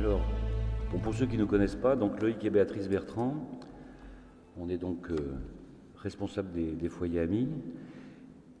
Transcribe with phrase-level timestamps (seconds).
[0.00, 0.22] Alors,
[1.02, 3.34] pour ceux qui ne connaissent pas, donc Loïc et Béatrice Bertrand,
[4.58, 5.14] on est donc euh,
[5.96, 7.50] responsable des, foyers amis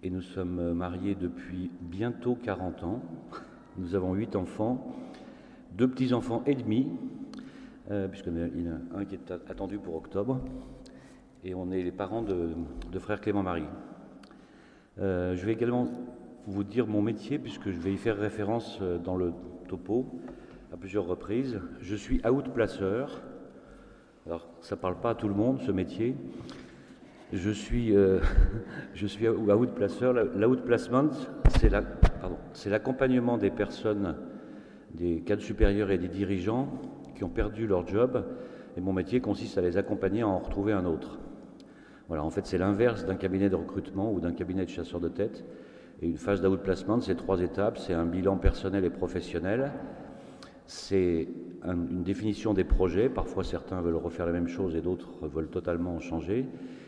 [0.02, 3.02] et nous sommes mariés depuis bientôt 40 ans.
[3.78, 4.94] Nous avons huit enfants,
[5.72, 6.88] deux petits-enfants et demi,
[7.90, 10.42] euh, puisqu'il y en a un qui est attendu pour octobre,
[11.42, 12.52] et on est les parents de,
[12.98, 13.64] frère Clément-Marie.
[14.98, 15.88] Euh, je vais également
[16.46, 19.32] vous dire mon métier, puisque je vais y faire référence euh, dans le
[19.68, 20.04] topo
[20.72, 21.60] à plusieurs reprises.
[21.80, 23.22] Je suis outplaceur.
[24.26, 26.16] Alors, ça ne parle pas à tout le monde, ce métier.
[27.32, 28.20] Je suis, euh,
[28.94, 30.12] je suis outplaceur.
[30.12, 31.10] L'outplacement,
[32.52, 34.16] c'est l'accompagnement des personnes,
[34.94, 36.68] des cadres supérieurs et des dirigeants
[37.16, 38.24] qui ont perdu leur job.
[38.76, 41.18] Et mon métier consiste à les accompagner à en retrouver un autre.
[42.06, 45.08] Voilà, en fait, c'est l'inverse d'un cabinet de recrutement ou d'un cabinet de chasseurs de
[45.08, 45.44] tête.
[46.02, 47.78] Et une phase d'outplacement, c'est trois étapes.
[47.78, 49.72] C'est un bilan personnel et professionnel.
[50.72, 51.26] C'est
[51.64, 53.08] une définition des projets.
[53.08, 56.46] Parfois, certains veulent refaire la même chose et d'autres veulent totalement changer.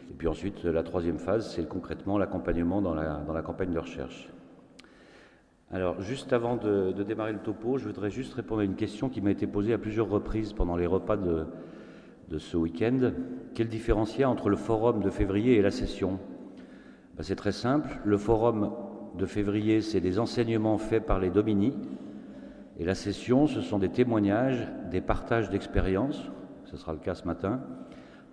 [0.08, 4.30] Et puis ensuite, la troisième phase, c'est concrètement l'accompagnement dans la, campagne de recherche.
[5.72, 9.20] Alors, juste avant de, démarrer le topo, je voudrais juste répondre à une question qui
[9.20, 13.10] m'a été posée à plusieurs reprises pendant les repas de, ce week-end.
[13.52, 16.20] Quel différenciel entre le forum de février et la session?
[17.16, 17.98] Ben, C'est très simple.
[18.04, 18.70] Le forum
[19.18, 21.74] de février, c'est des enseignements faits par les Domini.
[22.82, 26.20] Et la session, ce sont des témoignages, des partages d'expériences,
[26.64, 27.60] ce sera le cas ce matin,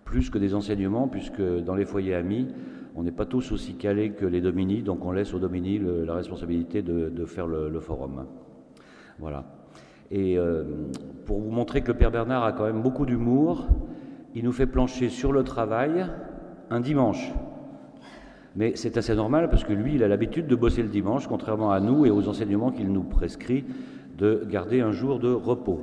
[0.05, 2.47] plus que des enseignements, puisque dans les foyers amis,
[2.95, 6.03] on n'est pas tous aussi calés que les Domini, donc on laisse aux Domini le,
[6.03, 8.25] la responsabilité de, faire le, le, forum.
[9.19, 9.45] Voilà.
[10.09, 10.63] Et euh,
[11.27, 13.67] pour vous montrer que le Père Bernard a quand même beaucoup d'humour,
[14.33, 16.07] il nous fait plancher sur le travail
[16.71, 17.31] un dimanche.
[18.55, 21.71] Mais c'est assez normal parce que lui, il a l'habitude de bosser le dimanche, contrairement
[21.71, 23.63] à nous et aux enseignements qu'il nous prescrit
[24.19, 25.81] de garder un jour de repos.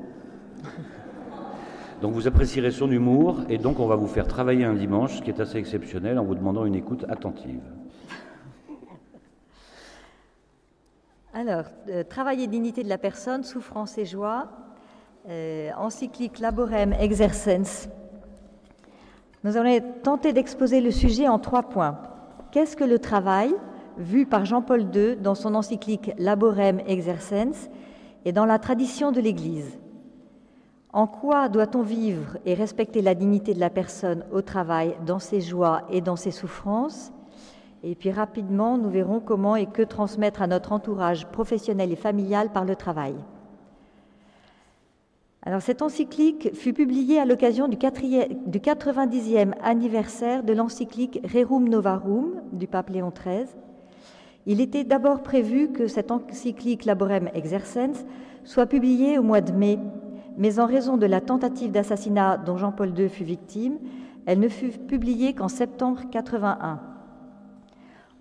[2.03, 5.23] Donc vous apprécierez son humour et donc on va vous faire travailler un dimanche, ce
[5.23, 7.63] qui est assez exceptionnel, en vous demandant une écoute attentive.
[11.33, 14.49] Alors, euh, travail et dignité de la personne, souffrance et joie,
[15.29, 17.89] euh, encyclique Laborem Exercens.
[19.45, 21.99] Nous allons tenter d'exposer le sujet en trois points.
[22.53, 23.55] Qu'est-ce que le travail,
[23.99, 27.69] vu par Jean-Paul II dans son encyclique Laborem Exercens
[28.27, 29.79] et dans la tradition de l'Église
[30.93, 35.41] En quoi doit-on vivre et respecter la dignité de la personne au travail, dans ses
[35.41, 37.13] joies et dans ses souffrances?
[37.85, 42.51] Et puis rapidement, nous verrons comment et que transmettre à notre entourage professionnel et familial
[42.51, 43.15] par le travail.
[45.43, 52.43] Alors cette encyclique fut publiée à l'occasion du, du 90e anniversaire de l'encyclique Rerum Novarum
[52.53, 53.47] du pape Léon XIII.
[54.47, 58.05] Il était d'abord prévu que cette encyclique Laborem Exercens
[58.45, 59.79] soit publiée au mois de mai,
[60.39, 63.79] mais en raison de la tentative d'assassinat dont Jean-Paul II fut victime,
[64.25, 66.81] elle ne fut publiée qu'en septembre 81.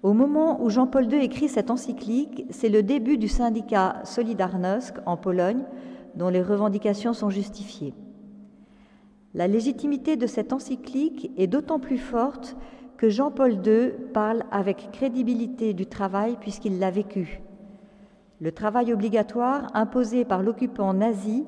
[0.01, 5.17] Au moment où Jean-Paul II écrit cette encyclique, c'est le début du syndicat Solidarnosc en
[5.17, 5.63] Pologne,
[6.15, 7.93] dont les revendications sont justifiées.
[9.35, 12.55] La légitimité de cette encyclique est d'autant plus forte
[12.97, 17.41] que Jean-Paul II parle avec crédibilité du travail puisqu'il l'a vécu.
[18.41, 21.45] Le travail obligatoire imposé par l'occupant nazi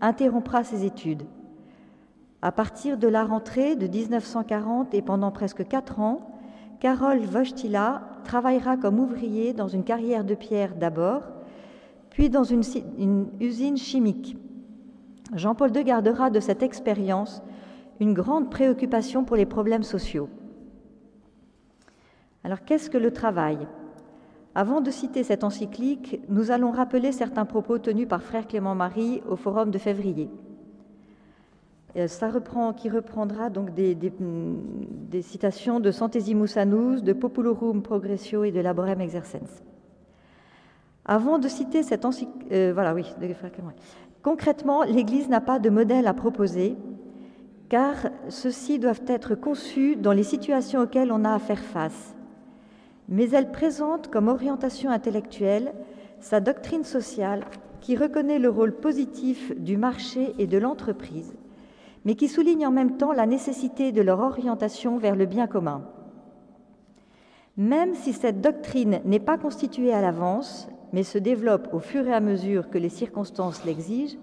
[0.00, 1.24] interrompra ses études.
[2.42, 6.30] À partir de la rentrée de 1940 et pendant presque quatre ans,
[6.80, 11.22] Karol Wojtyla travaillera comme ouvrier dans une carrière de pierre d'abord,
[12.10, 12.62] puis dans une,
[12.98, 14.36] une, usine chimique.
[15.34, 17.42] Jean-Paul II gardera de cette expérience
[17.98, 20.28] une grande préoccupation pour les problèmes sociaux.
[22.46, 23.58] Alors qu'est-ce que le travail?
[24.54, 29.20] Avant de citer cette encyclique, nous allons rappeler certains propos tenus par frère Clément Marie
[29.28, 30.30] au forum de février.
[32.06, 33.96] Ça reprend, qui reprendra donc des,
[35.22, 39.64] citations de Centesimus Annus, de Populorum Progressio et de Laborem Exercens.
[41.04, 43.26] Avant de citer cette encyclique, euh, voilà, oui, de
[44.22, 46.76] concrètement, l'Église n'a pas de modèle à proposer,
[47.68, 47.96] car
[48.28, 52.15] ceux-ci doivent être conçus dans les situations auxquelles on a à faire face.
[53.08, 55.72] Mais elle présente comme orientation intellectuelle
[56.20, 57.44] sa doctrine sociale
[57.80, 61.34] qui reconnaît le rôle positif du marché et de l'entreprise,
[62.04, 65.82] mais qui souligne en même temps la nécessité de leur orientation vers le bien commun.
[67.56, 72.12] Même si cette doctrine n'est pas constituée à l'avance, mais se développe au fur et
[72.12, 74.18] à mesure que les circonstances l'exigent,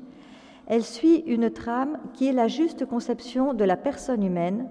[0.67, 4.67] elle suit une trame qui est la juste conception de la personne humaine,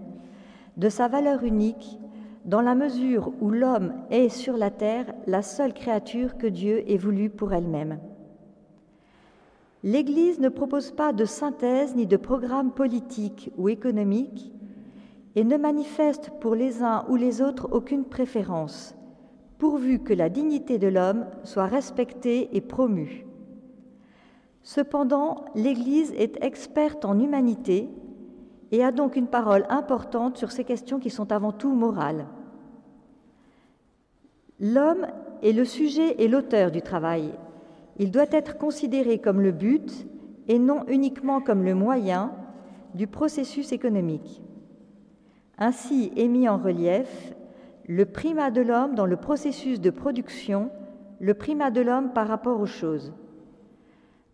[0.76, 1.98] de sa valeur unique,
[2.44, 6.96] dans la mesure où l'homme est sur la terre la seule créature que Dieu ait
[6.96, 7.98] voulu pour elle-même.
[9.84, 14.52] l'Église ne propose pas de synthèse ni de programme politique ou économique
[15.34, 18.94] et ne manifeste pour les uns ou les autres aucune préférence,
[19.58, 23.26] pourvu que la dignité de l'homme soit respectée et promue.
[24.62, 27.88] Cependant, l'Église est experte en humanité
[28.72, 32.26] et a donc une parole importante sur ces questions qui sont avant tout morales.
[34.58, 35.06] L'homme
[35.42, 37.32] est le sujet et l'auteur du travail.
[37.98, 40.06] Il doit être considéré comme le but
[40.48, 42.32] et non uniquement comme le moyen
[42.94, 44.42] du processus économique.
[45.58, 47.34] Ainsi est mis en relief
[47.86, 50.70] le primat de l'homme dans le processus de production,
[51.20, 53.12] le primat de l'homme par rapport aux choses.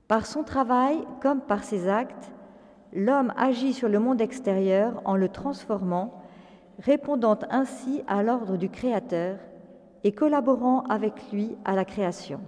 [0.07, 2.31] Par son travail comme par ses actes,
[2.93, 6.23] l'homme agit sur le monde extérieur en le transformant,
[6.79, 9.37] répondant ainsi à l'ordre du Créateur
[10.05, 12.41] et collaborant avec lui à la création.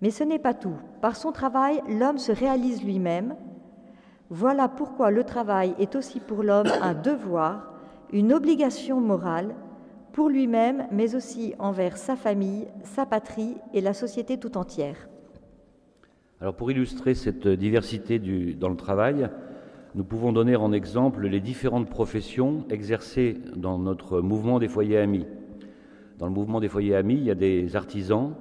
[0.00, 0.76] Mais ce n'est pas tout.
[1.00, 3.34] Par son travail, l'homme se réalise lui-même.
[4.30, 7.72] Voilà pourquoi le travail est aussi pour l'homme un devoir,
[8.12, 9.54] une obligation morale,
[10.12, 15.08] pour lui-même, mais aussi envers sa famille, sa patrie et la société tout entière.
[16.40, 18.20] Alors pour illustrer cette diversité
[18.54, 19.28] dans le travail,
[19.96, 25.26] nous pouvons donner en exemple les différentes professions exercées dans notre mouvement des foyers amis.
[26.18, 28.34] Dans le mouvement des foyers amis, il y a des artisans,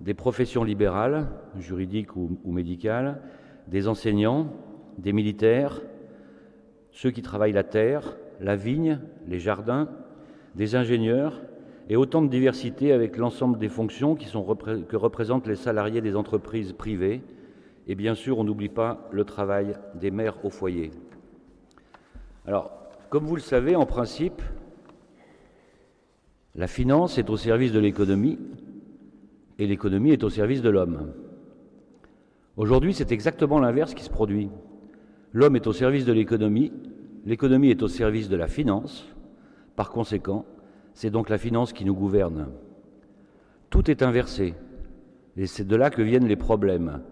[0.00, 1.26] des professions libérales,
[1.58, 3.20] juridiques ou, médicales,
[3.66, 4.52] des enseignants,
[4.98, 5.80] des militaires,
[6.92, 9.88] ceux qui travaillent la terre, la vigne, les jardins,
[10.54, 11.42] des ingénieurs,
[11.88, 17.22] et autant de diversité avec l'ensemble des fonctions que représentent les salariés des entreprises privées.
[17.86, 20.90] Et bien sûr, on n'oublie pas le travail des mères au foyer.
[22.46, 22.70] Alors,
[23.10, 24.40] comme vous le savez, en principe,
[26.54, 28.38] la finance est au service de l'économie
[29.58, 31.12] et l'économie est au service de l'homme.
[32.56, 34.50] Aujourd'hui, c'est exactement l'inverse qui se produit.
[35.32, 36.72] L'homme est au service de l'économie,
[37.24, 39.06] l'économie est au service de la finance.
[39.76, 40.44] Par conséquent,
[40.94, 42.48] c'est donc la finance qui nous gouverne.
[43.70, 44.54] Tout est inversé,
[45.36, 47.02] et c'est de là que viennent les problèmes.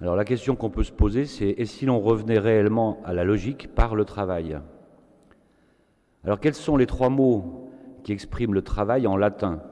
[0.00, 3.24] Alors la question qu'on peut se poser, c'est et si l'on revenait réellement à la
[3.24, 4.58] logique par le travail?
[6.24, 7.70] Alors quels sont les trois mots
[8.02, 9.62] qui exprime le travail en latin?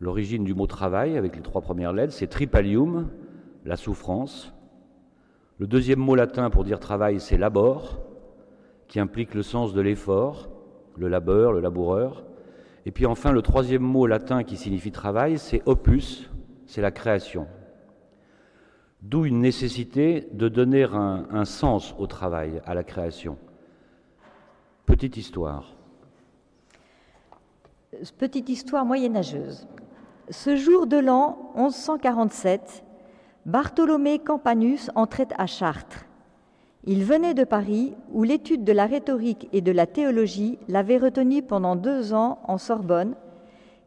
[0.00, 3.08] L'origine du mot travail, avec les trois premières lettres, c'est tripalium,
[3.64, 4.52] la souffrance.
[5.58, 7.98] Le deuxième mot latin pour dire travail, c'est labor,
[8.88, 10.48] qui implique le sens de l'effort,
[10.96, 12.24] le labeur, le laboureur.
[12.84, 16.30] Et puis enfin, le troisième mot latin qui signifie travail, c'est opus,
[16.66, 17.46] c'est la création.
[19.02, 23.38] D'où une nécessité de donner un, sens au travail, à la création.
[24.84, 25.74] Petite histoire.
[28.18, 29.66] Petite histoire moyenâgeuse.
[30.30, 32.84] Ce jour de l'an 1147,
[33.44, 36.04] Bartholomé Campanus entrait à Chartres.
[36.88, 41.42] Il venait de Paris, où l'étude de la rhétorique et de la théologie l'avait retenu
[41.42, 43.16] pendant deux ans en Sorbonne,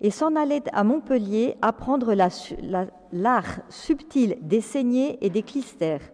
[0.01, 6.11] et s'en allait à Montpellier apprendre l'art subtil des saignées et des clistères.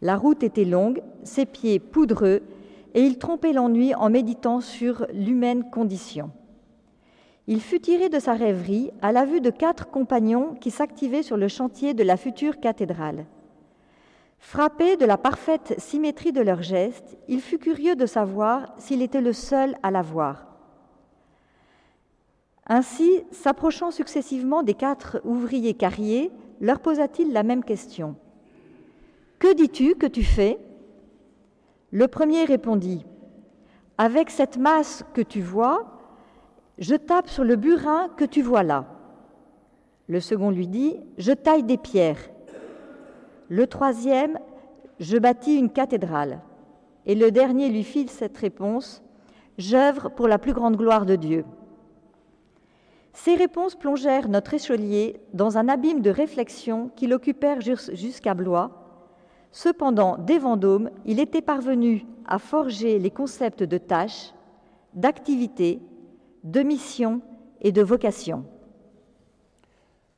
[0.00, 2.42] La route était longue, ses pieds poudreux,
[2.94, 6.30] et il trompait l'ennui en méditant sur l'humaine condition.
[7.48, 11.36] Il fut tiré de sa rêverie à la vue de quatre compagnons qui s'activaient sur
[11.36, 13.26] le chantier de la future cathédrale.
[14.40, 19.20] Frappé de la parfaite symétrie de leurs gestes, il fut curieux de savoir s'il était
[19.20, 20.46] le seul à la voir.
[22.66, 28.16] Ainsi, s'approchant successivement des quatre ouvriers carriers, leur posa-t-il la même question.
[29.38, 30.58] Que dis-tu que tu fais?
[31.90, 33.04] Le premier répondit
[33.98, 35.98] Avec cette masse que tu vois,
[36.78, 38.86] je tape sur le burin que tu vois là.
[40.08, 42.30] Le second lui dit, Je taille des pierres.
[43.50, 44.38] Le troisième,
[45.00, 46.40] Je bâtis une cathédrale.
[47.04, 49.02] Et le dernier lui fit cette réponse,
[49.58, 51.44] J'œuvre pour la plus grande gloire de Dieu.
[53.12, 58.70] Ces réponses plongèrent notre écholier dans un abîme de réflexion qui l'occupèrent jusqu'à Blois.
[59.50, 64.32] Cependant, dès Vendôme, il était parvenu à forger les concepts de tâche,
[64.94, 65.80] d'activité,
[66.44, 67.20] de mission
[67.60, 68.44] et de vocation.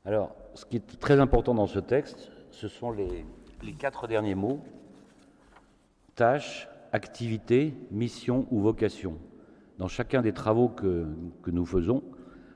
[0.05, 3.25] Alors, ce qui est très important dans ce texte, ce sont les,
[3.79, 4.61] quatre derniers mots
[6.15, 9.17] tâche, activité, mission ou vocation.
[9.79, 11.07] Dans chacun des travaux que,
[11.47, 12.03] nous faisons,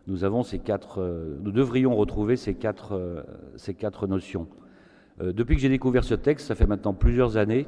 [0.06, 4.48] nous, avons ces quatre, euh, nous devrions retrouver ces quatre, euh, notions.
[5.20, 7.66] Euh, depuis que j'ai découvert ce texte, ça fait maintenant plusieurs années,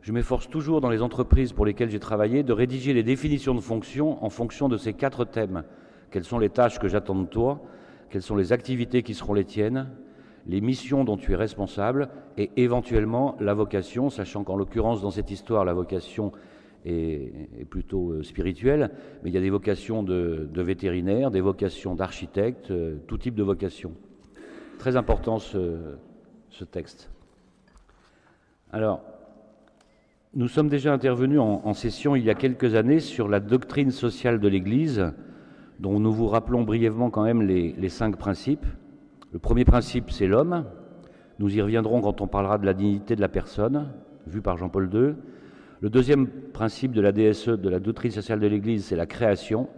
[0.00, 3.60] je m'efforce toujours dans les entreprises pour lesquelles j'ai travaillé de rédiger les définitions de
[3.60, 5.64] fonctions en fonction de ces quatre thèmes.
[6.10, 7.60] Quelles sont les tâches que j'attends de toi?
[8.08, 9.90] Quelles sont les activités qui seront les tiennes?
[10.48, 15.30] Les missions dont tu es responsable et éventuellement la vocation, sachant qu'en l'occurrence dans cette
[15.30, 16.32] histoire la vocation
[16.86, 18.90] est, plutôt euh, spirituelle,
[19.22, 23.42] mais il y a des vocations de, vétérinaires, des vocations d'architectes, euh, tout type de
[23.42, 23.92] vocations.
[24.78, 25.94] Très important ce,
[26.70, 27.10] texte.
[28.72, 29.02] Alors,
[30.34, 34.40] nous sommes déjà intervenus en, session il y a quelques années sur la doctrine sociale
[34.40, 35.12] de l'Église,
[35.78, 38.66] dont nous vous rappelons brièvement quand même les cinq principes.
[39.30, 40.64] Le premier principe, c'est l'homme.
[41.38, 43.88] Nous y reviendrons quand on parlera de la dignité de la personne,
[44.26, 45.14] vue par Jean-Paul II.
[45.80, 49.68] Le deuxième principe de la DSE, de la doctrine sociale de l'Église, c'est la création,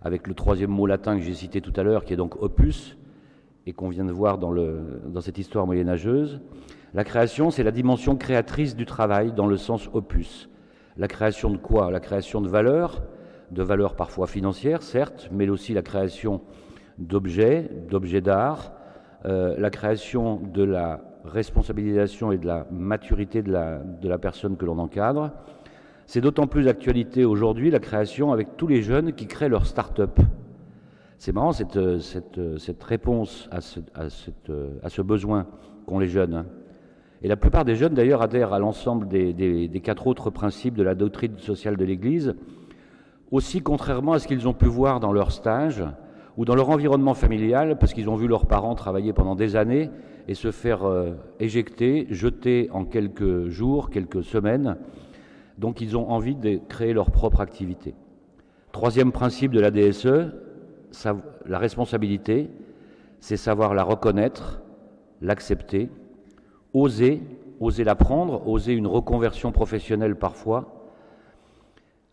[0.00, 2.96] avec le troisième mot latin que j'ai cité tout à l'heure, qui est donc opus,
[3.66, 6.40] et qu'on vient de voir dans, cette histoire moyenâgeuse.
[6.94, 10.48] La création, c'est la dimension créatrice du travail, dans le sens opus.
[10.96, 11.90] La création de quoi?
[11.90, 13.02] La création de valeurs,
[13.50, 16.40] de valeurs parfois financières, certes, mais aussi la création
[16.98, 18.72] d'objets, d'objets d'art,
[19.24, 24.56] euh, la création de la responsabilisation et de la maturité de la, de la personne
[24.56, 25.30] que l'on encadre.
[26.06, 30.18] C'est d'autant plus d'actualité aujourd'hui la création avec tous les jeunes qui créent leur start-up.
[31.18, 35.46] C'est marrant cette, cette, cette réponse à ce, cette, à ce besoin
[35.86, 36.34] qu'ont les jeunes.
[36.34, 36.46] Hein.
[37.22, 40.74] Et la plupart des jeunes d'ailleurs adhèrent à l'ensemble des, des, des, quatre autres principes
[40.74, 42.34] de la doctrine sociale de l'Église,
[43.30, 45.84] aussi contrairement à ce qu'ils ont pu voir dans leur stage,
[46.36, 49.90] ou dans leur environnement familial, parce qu'ils ont vu leurs parents travailler pendant des années
[50.28, 54.76] et se faire euh, éjecter, jeter en quelques jours, quelques semaines.
[55.58, 57.94] Donc ils ont envie de créer leur propre activité.
[58.72, 60.32] Troisième principe de la DSE,
[61.46, 62.48] la responsabilité,
[63.20, 64.62] c'est savoir la reconnaître,
[65.20, 65.90] l'accepter,
[66.72, 67.20] oser,
[67.60, 70.82] oser l'apprendre, oser une reconversion professionnelle parfois,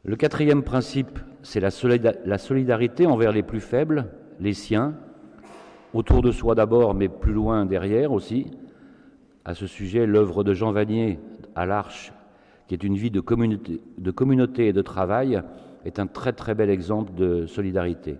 [0.03, 4.05] le quatrième principe, c'est la, solidarité envers les plus faibles,
[4.39, 4.95] les siens,
[5.93, 8.47] autour de soi d'abord, mais plus loin derrière aussi.
[9.45, 11.19] À ce sujet, l'œuvre de Jean Vanier
[11.55, 12.13] à l'Arche,
[12.67, 15.41] qui est une vie de communauté, et de travail,
[15.85, 18.17] est un très très bel exemple de solidarité.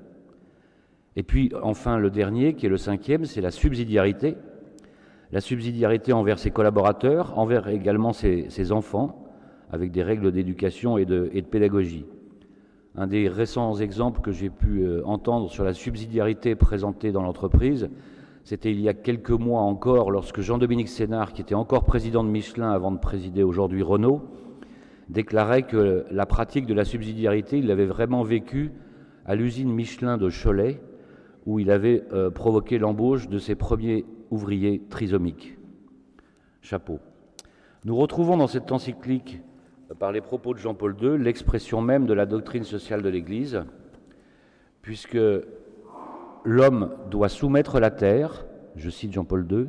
[1.16, 4.38] Et puis enfin le dernier, qui est le cinquième, c'est la subsidiarité.
[5.32, 9.30] La subsidiarité envers ses collaborateurs, envers également ses enfants,
[9.72, 12.06] avec des règles d'éducation et de, pédagogie.
[12.96, 17.90] Un des récents exemples que j'ai pu euh, entendre sur la subsidiarité présentée dans l'entreprise,
[18.44, 22.30] c'était il y a quelques mois encore, lorsque Jean-Dominique Sénard, qui était encore président de
[22.30, 24.24] Michelin avant de présider aujourd'hui Renault,
[25.10, 28.72] déclarait que la pratique de la subsidiarité, il l'avait vraiment vécue
[29.26, 30.82] à l'usine Michelin de Cholet,
[31.46, 35.58] où il avait euh, provoqué l'embauche de ses premiers ouvriers trisomiques.
[36.62, 37.00] Chapeau.
[37.86, 39.42] Nous retrouvons dans cette encyclique
[39.98, 43.64] par les propos de Jean-Paul II l'expression même de la doctrine sociale de l'Église,
[44.82, 45.18] puisque
[46.44, 49.68] l'homme doit soumettre la terre, je cite Jean-Paul II,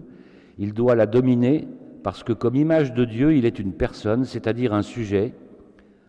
[0.58, 1.66] il doit la dominer
[2.02, 5.34] parce que comme image de Dieu, il est une personne, c'est-à-dire un sujet,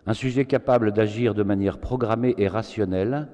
[0.06, 3.28] un sujet capable d'agir de manière programmée et rationnelle,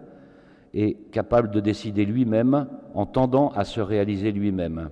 [0.74, 4.90] et capable de décider lui-même en tendant à se réaliser lui-même.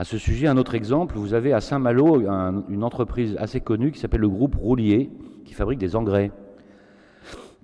[0.00, 2.20] À ce sujet, un autre exemple, vous avez à Saint-Malo
[2.68, 5.10] une entreprise assez connue qui s'appelle le groupe Roulier,
[5.44, 6.30] qui fabrique des engrais.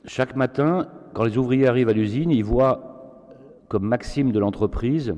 [0.04, 5.14] Chaque matin, quand les ouvriers arrivent à l'usine, ils voient comme maxime de l'entreprise,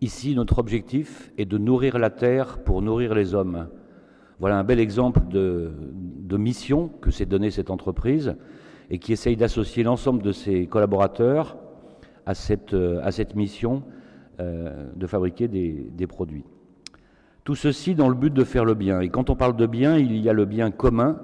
[0.00, 3.68] ici notre objectif est de nourrir la terre pour nourrir les hommes.
[4.40, 5.70] Voilà un bel exemple de,
[6.38, 8.36] mission que s'est donnée cette entreprise
[8.88, 11.58] et qui essaye d'associer l'ensemble de ses collaborateurs
[12.24, 12.74] à cette,
[13.10, 14.01] cette mission euh,
[14.94, 16.44] de fabriquer des, produits.
[17.44, 19.00] Tout ceci dans le but de faire le bien.
[19.00, 21.20] Et quand on parle de bien, il y a le bien commun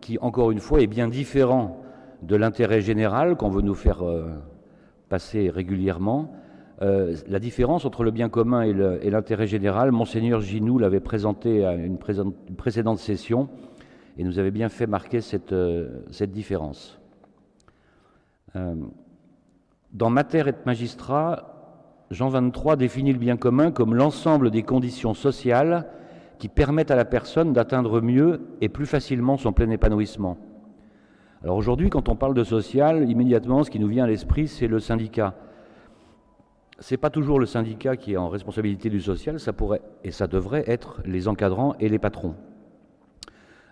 [0.00, 1.82] qui, encore une fois, est bien différent
[2.22, 4.30] de l'intérêt général qu'on veut nous faire euh,
[5.08, 6.32] passer régulièrement.
[6.82, 11.74] Euh, la différence entre le bien commun et l'intérêt général, monseigneur Ginou l'avait présenté à
[11.74, 13.48] une, précédente session
[14.18, 15.54] et nous avait bien fait marquer cette,
[16.10, 16.98] cette différence.
[18.54, 21.55] dans Mater et Magistrat,
[22.10, 25.86] Jean 23 définit le bien commun comme l'ensemble des conditions sociales
[26.38, 30.38] qui permettent à la personne d'atteindre mieux et plus facilement son plein épanouissement.
[31.42, 34.68] Alors aujourd'hui, quand on parle de social, immédiatement, ce qui nous vient à l'esprit, c'est
[34.68, 35.34] le syndicat.
[36.78, 40.12] Ce n'est pas toujours le syndicat qui est en responsabilité du social, ça pourrait et
[40.12, 42.34] ça devrait être les encadrants et les patrons.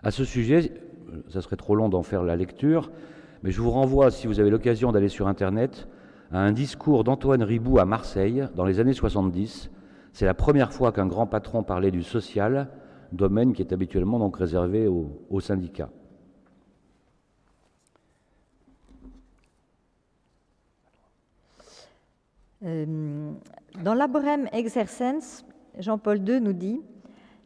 [0.03, 0.73] À ce sujet,
[1.29, 2.91] ça serait trop long d'en faire la lecture,
[3.43, 5.87] mais je vous renvoie, si vous avez l'occasion d'aller sur Internet,
[6.31, 9.69] à un discours d'Antoine Ribou à Marseille dans les années 70.
[10.13, 12.69] C'est la première fois qu'un grand patron parlait du social,
[13.11, 15.89] domaine qui est habituellement donc réservé aux, syndicats.
[22.63, 23.31] Euh,
[23.83, 25.45] dans Laborem Exercens,
[25.77, 26.81] Jean-Paul II nous dit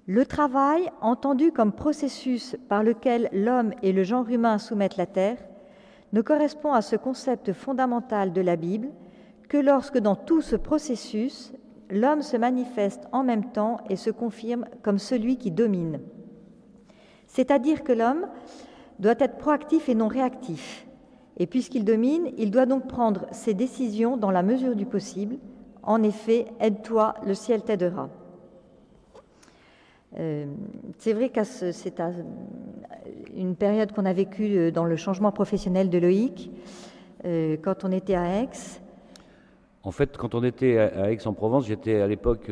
[0.06, 5.38] Le travail, entendu comme processus par lequel l'homme et le genre humain soumettent la terre,
[6.14, 8.90] ne correspond à ce concept fondamental de la Bible
[9.48, 11.54] que lorsque dans tout ce processus,
[11.90, 16.00] l'homme se manifeste en même temps et se confirme comme celui qui domine.
[17.28, 18.28] C'est-à-dire que l'homme
[19.00, 20.88] doit être proactif et non réactif.
[21.38, 25.38] Et puisqu'il domine, il doit donc prendre ses décisions dans la mesure du possible.
[25.84, 28.10] En effet, aide-toi, le ciel t'aidera.
[30.18, 30.46] Euh,
[30.98, 32.02] c'est vrai que c'est
[33.36, 36.52] une période qu'on a vécue euh, dans le changement professionnel de Loïc,
[37.26, 38.50] euh, quand on était à Aix.
[39.84, 42.52] En fait, quand on était à Aix-en-Provence, j'étais à l'époque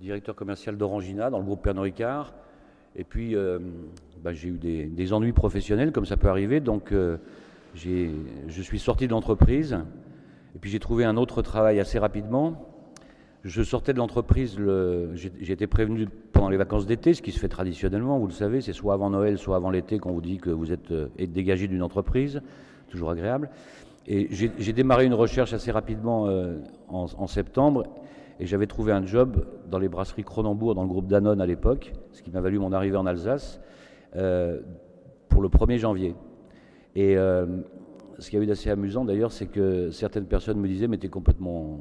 [0.00, 2.34] directeur commercial d'Orangina dans le groupe Pernod Ricard.
[2.96, 3.36] Et puis,
[4.20, 6.58] bah, j'ai eu des, ennuis professionnels, comme ça peut arriver.
[6.58, 6.92] Donc,
[7.74, 9.78] je suis sorti de l'entreprise.
[10.56, 12.71] Et puis, j'ai trouvé un autre travail assez rapidement.
[13.44, 14.56] Je sortais de l'entreprise,
[15.14, 18.60] j'ai été prévenu pendant les vacances d'été, ce qui se fait traditionnellement, vous le savez,
[18.60, 21.66] c'est soit avant Noël, soit avant l'été qu'on vous dit que vous êtes, euh, dégagé
[21.66, 22.40] d'une entreprise,
[22.88, 23.50] toujours agréable.
[24.06, 26.58] Et j'ai démarré une recherche assez rapidement euh,
[26.88, 27.84] en, septembre,
[28.38, 31.92] et j'avais trouvé un job dans les brasseries Cronenbourg, dans le groupe Danone à l'époque,
[32.12, 33.60] ce qui m'a valu mon arrivée en Alsace,
[34.14, 34.60] euh,
[35.28, 36.14] pour le 1er janvier.
[36.94, 40.98] Et ce qui a eu d'assez amusant d'ailleurs, c'est que certaines personnes me disaient, mais
[40.98, 41.80] t'es complètement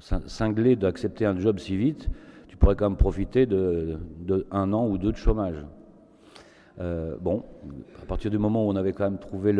[0.00, 2.08] cinglé d'accepter un job si vite,
[2.48, 3.98] tu pourrais quand même profiter de,
[4.50, 5.64] un an ou deux de chômage.
[6.80, 7.44] Euh, bon,
[8.02, 9.54] à partir du moment où on avait quand même trouvé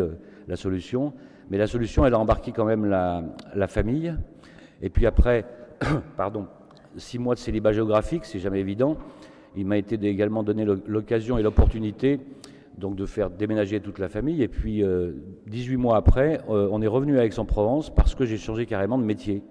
[0.47, 1.13] la solution,
[1.49, 4.15] mais la solution, elle a embarqué quand même la, famille.
[4.81, 5.45] Et puis après,
[6.17, 6.47] pardon,
[6.97, 8.97] six mois de célibat géographique, c'est jamais évident.
[9.55, 12.19] Il m'a été également donné l'occasion et l'opportunité
[12.77, 14.41] donc de faire déménager toute la famille.
[14.41, 14.83] Et puis,
[15.47, 18.97] 18 euh, mois après, euh, on est revenu à Aix-en-Provence parce que j'ai changé carrément
[18.97, 19.43] de métier.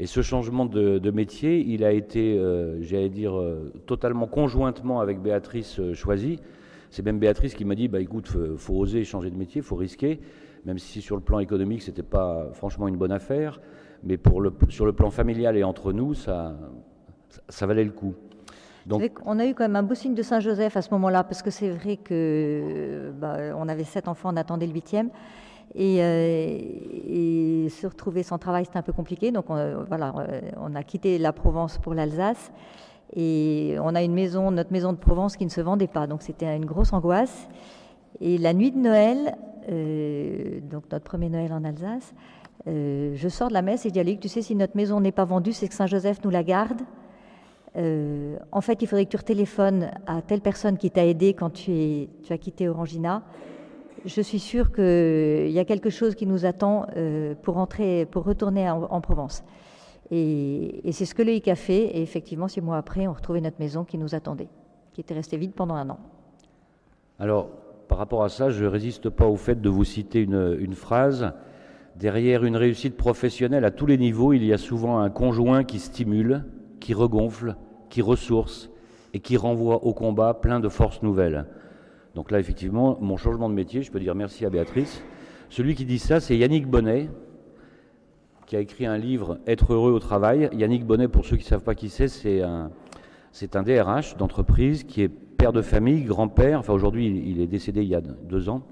[0.00, 5.20] Et ce changement de, métier, il a été, euh, j'allais dire, euh, totalement conjointement avec
[5.20, 6.40] Béatrice euh, choisi.
[6.88, 9.76] C'est même Béatrice qui m'a dit, bah écoute, faut, faut oser changer de métier, faut
[9.76, 10.18] risquer,
[10.64, 13.60] même si sur le plan économique, c'était pas franchement une bonne affaire,
[14.02, 16.56] mais pour le, sur le plan familial et entre nous, ça,
[17.50, 18.14] ça, valait le coup.
[18.86, 21.42] Donc, on a eu quand même un beau signe de Saint-Joseph à ce moment-là, parce
[21.42, 25.10] que c'est vrai que bah, on avait sept enfants, on attendait le huitième.
[25.78, 26.58] Euh,
[27.08, 29.30] et, se retrouver sans travail, c'était un peu compliqué.
[29.30, 30.12] Donc on, voilà,
[30.60, 32.50] on a quitté la Provence pour l'Alsace.
[33.14, 36.06] Et on a une maison, notre maison de Provence qui ne se vendait pas.
[36.06, 37.48] Donc c'était une grosse angoisse.
[38.20, 39.36] Et la nuit de Noël,
[39.70, 42.12] euh, donc notre premier Noël en Alsace,
[42.66, 45.00] euh, je sors de la messe et je dis à tu sais, si notre maison
[45.00, 46.82] n'est pas vendue, c'est que Saint-Joseph nous la garde.
[47.76, 52.08] en fait, il faudrait que tu retéléphones à telle personne qui t'a aidé quand tu
[52.28, 53.22] as quitté Orangina
[54.04, 57.66] je suis sûre qu'il y a quelque chose qui nous attend euh, pour,
[58.10, 59.44] pour retourner en, Provence.
[60.10, 61.96] Et, c'est ce que Loïc a fait.
[61.96, 64.48] Et effectivement, six mois après, on retrouvait notre maison qui nous attendait,
[64.92, 65.98] qui était restée vide pendant un an.
[67.18, 67.48] Alors,
[67.88, 71.32] par rapport à ça, je ne résiste pas au fait de vous citer une phrase.
[71.96, 75.78] Derrière une réussite professionnelle à tous les niveaux, il y a souvent un conjoint qui
[75.78, 76.44] stimule,
[76.78, 77.56] qui regonfle,
[77.90, 78.70] qui ressource
[79.12, 81.46] et qui renvoie au combat plein de forces nouvelles.
[82.14, 85.02] Donc là, effectivement, mon changement de métier, je peux dire merci à Béatrice.
[85.48, 87.08] Celui qui dit ça, c'est Yannick Bonnet,
[88.46, 90.50] qui a écrit un livre Être heureux au travail.
[90.52, 92.70] Yannick Bonnet, pour ceux qui ne savent pas qui c'est, c'est un,
[93.32, 96.58] c'est un DRH d'entreprise qui est père de famille, grand-père.
[96.58, 98.62] Enfin, aujourd'hui, il est décédé il y a deux ans.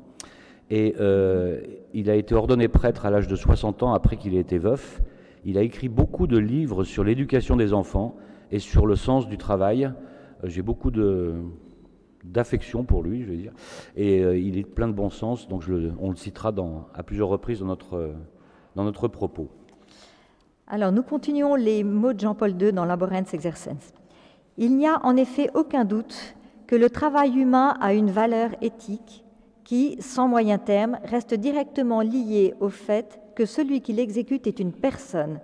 [0.70, 1.60] Et euh,
[1.94, 5.00] il a été ordonné prêtre à l'âge de 60 ans après qu'il ait été veuf.
[5.44, 8.16] Il a écrit beaucoup de livres sur l'éducation des enfants
[8.50, 9.84] et sur le sens du travail.
[9.84, 11.36] Euh, j'ai beaucoup de,
[12.24, 13.52] d'affection pour lui, je vais dire.
[13.96, 15.64] Et euh, il est plein de bon sens, donc
[16.00, 16.52] on le citera
[16.94, 18.14] à plusieurs reprises dans notre,
[18.74, 19.48] dans notre propos.
[20.66, 23.94] Alors, nous continuons les mots de Jean-Paul II dans Laborens Exercens.
[24.58, 26.34] Il n'y a en effet aucun doute
[26.66, 29.24] que le travail humain a une valeur éthique
[29.64, 34.72] qui, sans moyen terme, reste directement liée au fait que celui qui l'exécute est une
[34.72, 35.40] personne,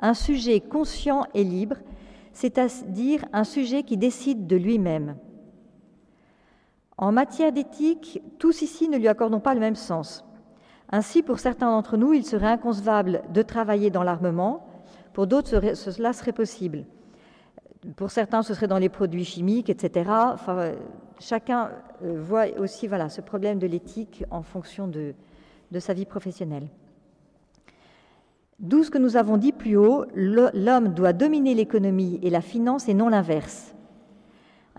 [0.00, 1.76] un sujet conscient et libre,
[2.32, 5.16] c'est-à-dire un sujet qui décide de lui-même.
[6.98, 10.24] En matière d'éthique, tous ici ne lui accordons pas le même sens.
[10.90, 14.66] Ainsi, pour certains d'entre nous, il serait inconcevable de travailler dans l'armement,
[15.12, 16.84] pour d'autres, cela serait possible.
[17.96, 20.10] Pour certains, ce serait dans les produits chimiques, etc.
[20.32, 20.72] Enfin,
[21.20, 21.70] chacun
[22.02, 25.14] euh, voit aussi ce problème de l'éthique en fonction de
[25.78, 26.68] sa vie professionnelle.
[28.58, 32.88] D'où ce que nous avons dit plus haut, l'homme doit dominer l'économie et la finance
[32.88, 33.76] et non l'inverse.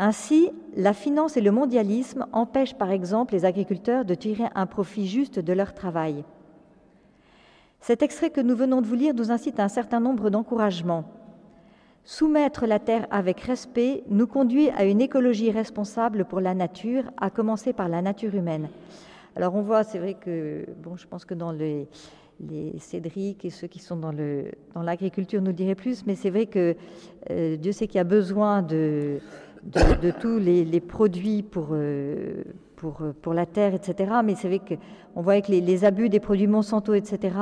[0.02, 5.06] Ainsi, la finance et le mondialisme empêchent par exemple les agriculteurs de tirer un profit
[5.06, 6.24] juste de leur travail.
[7.82, 11.04] Cet extrait que nous venons de vous lire nous incite à un certain nombre d'encouragements.
[12.06, 17.30] Soumettre la Terre avec respect nous conduit à une écologie responsable pour la nature, à
[17.30, 18.70] commencer par la nature humaine.
[19.36, 21.90] Alors on voit, c'est vrai que, bon, je pense que dans les,
[22.40, 26.46] les Cédric et ceux qui sont dans, dans l'agriculture nous diraient plus, mais c'est vrai
[26.46, 26.76] que
[27.30, 29.20] euh, Dieu sait qu'il y a besoin de,
[29.63, 32.43] de, tous les, produits pour, euh,
[32.76, 34.12] pour, pour la terre, etc.
[34.24, 37.36] Mais c'est vrai qu'on voit avec les, abus des produits Monsanto, etc.,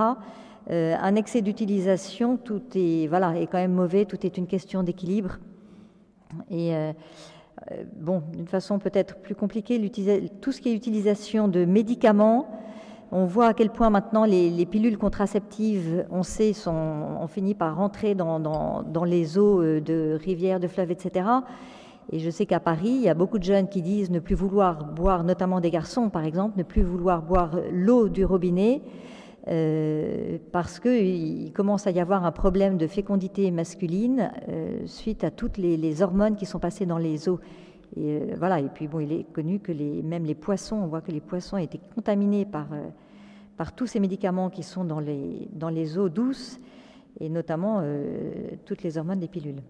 [0.70, 4.84] euh, un excès d'utilisation, tout est, voilà, est quand même mauvais, tout est une question
[4.84, 5.38] d'équilibre.
[6.52, 6.74] Et
[7.96, 9.80] bon, d'une façon peut-être plus compliquée,
[10.42, 12.48] tout ce qui est utilisation de médicaments,
[13.12, 17.76] on voit à quel point maintenant les, pilules contraceptives, on sait, sont, ont fini par
[17.78, 21.26] rentrer dans, les eaux euh, de rivières, de fleuves, etc.
[22.12, 24.36] Et je sais qu'à Paris, il y a beaucoup de jeunes qui disent ne plus
[24.36, 28.82] vouloir boire, notamment des garçons par exemple, ne plus vouloir boire l'eau du robinet
[29.50, 35.32] euh, parce qu'il commence à y avoir un problème de fécondité masculine euh, suite à
[35.32, 37.40] toutes les, hormones qui sont passées dans les eaux.
[37.96, 38.60] Et euh, voilà.
[38.60, 41.58] Et puis bon, il est connu que même les poissons, on voit que les poissons
[41.58, 42.88] étaient contaminés par, euh,
[43.58, 46.60] par tous ces médicaments qui sont dans les, dans les eaux douces
[47.20, 47.82] et notamment
[48.66, 49.64] toutes les hormones des pilules.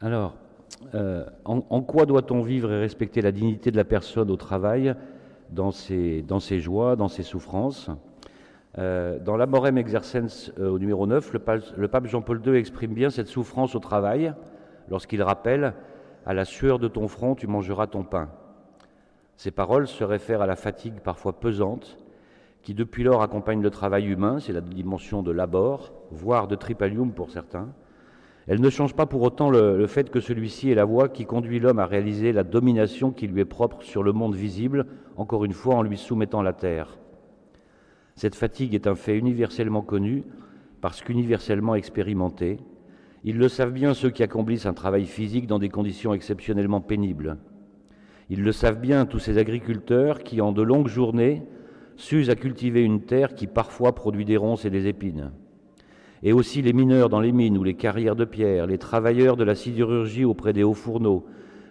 [0.00, 0.36] Alors,
[0.94, 4.94] en, en, quoi doit-on vivre et respecter la dignité de la personne au travail,
[5.50, 7.90] dans ses, joies, dans ses souffrances?
[8.78, 13.28] Euh, dans l'Amorem Exercens euh, au numéro 9, le, pape Jean-Paul II exprime bien cette
[13.28, 14.34] souffrance au travail
[14.90, 15.72] lorsqu'il rappelle
[16.26, 18.28] À la sueur de ton front, tu mangeras ton pain.
[19.36, 21.96] Ces paroles se réfèrent à la fatigue parfois pesante
[22.62, 27.12] qui depuis lors accompagne le travail humain, c'est la dimension de labor, voire de tripalium
[27.12, 27.68] pour certains.
[28.46, 31.58] Elle ne change pas pour autant le fait que celui-ci est la voie qui conduit
[31.58, 35.52] l'homme à réaliser la domination qui lui est propre sur le monde visible, encore une
[35.52, 36.96] fois en lui soumettant la terre.
[38.14, 40.24] Cette fatigue est un fait universellement connu
[40.80, 42.58] parce qu'universellement expérimenté.
[43.24, 47.38] Ils le savent bien ceux qui accomplissent un travail physique dans des conditions exceptionnellement pénibles.
[48.30, 51.42] Ils le savent bien tous ces agriculteurs qui, en de longues journées,
[51.96, 55.32] s'usent à cultiver une terre qui parfois produit des ronces et des épines.
[56.26, 59.44] Et aussi les mineurs dans les mines ou les carrières de pierre, les travailleurs de
[59.44, 61.24] la sidérurgie auprès des hauts fourneaux,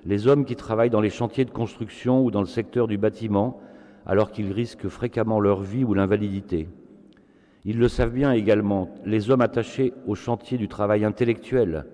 [0.05, 3.59] les hommes qui travaillent dans les chantiers de construction ou dans le secteur du bâtiment,
[4.05, 6.69] alors qu'ils risquent fréquemment leur vie ou l'invalidité.
[7.65, 11.85] Ils le savent bien également, les hommes attachés au chantier du travail intellectuel.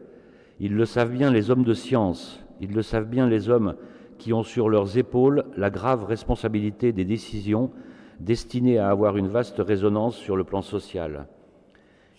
[0.59, 2.45] Ils le savent bien, les hommes de science.
[2.59, 3.73] Ils le savent bien, les hommes
[4.19, 7.71] qui ont sur leurs épaules la grave responsabilité des décisions
[8.19, 11.25] destinées à avoir une vaste résonance sur le plan social.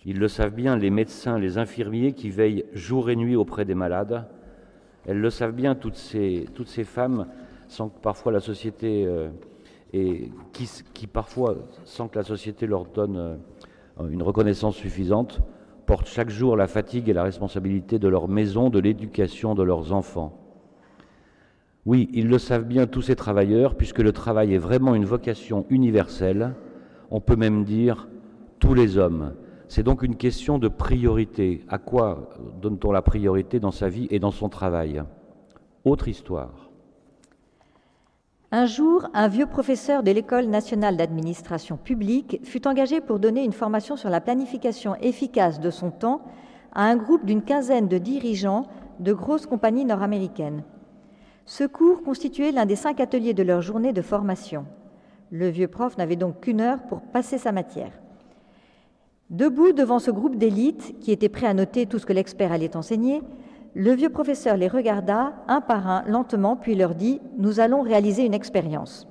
[0.05, 3.75] Ils le savent bien, les médecins, les infirmiers qui veillent jour et nuit auprès des
[3.75, 4.25] malades.
[5.05, 7.27] Elles le savent bien, toutes ces, toutes ces femmes,
[7.67, 9.29] sans que parfois la société euh,
[9.93, 15.39] et qui, parfois, sans que la société leur donne euh, une reconnaissance suffisante,
[15.85, 19.93] portent chaque jour la fatigue et la responsabilité de leur maison, de l'éducation de leurs
[19.93, 20.39] enfants.
[21.85, 25.65] Oui, ils le savent bien tous ces travailleurs, puisque le travail est vraiment une vocation
[25.69, 26.55] universelle,
[27.11, 28.07] on peut même dire
[28.59, 29.33] tous les hommes.
[29.75, 31.65] C'est donc une question de priorité.
[31.67, 32.29] À quoi
[32.61, 35.01] donne-t-on la priorité dans sa vie et dans son travail?
[35.83, 36.69] Autre histoire.
[38.51, 43.51] Un jour, un vieux professeur de l'École nationale d'administration publique fut engagé pour donner une
[43.51, 46.21] formation sur la planification efficace de son temps
[46.73, 48.67] à un groupe d'une quinzaine de dirigeants
[48.99, 50.61] de grosses compagnies nord-américaines.
[51.47, 54.67] Ce cours constituait l'un des cinq ateliers de leur journée de formation.
[55.31, 58.02] Le vieux prof n'avait donc qu'une heure pour passer sa matière.
[59.33, 62.77] Debout devant ce groupe d'élite, qui était prêt à noter tout ce que l'expert allait
[62.77, 63.23] enseigner,
[63.73, 68.27] le vieux professeur les regarda un par un lentement, puis leur dit Nous allons réaliser
[68.27, 69.07] une expérience.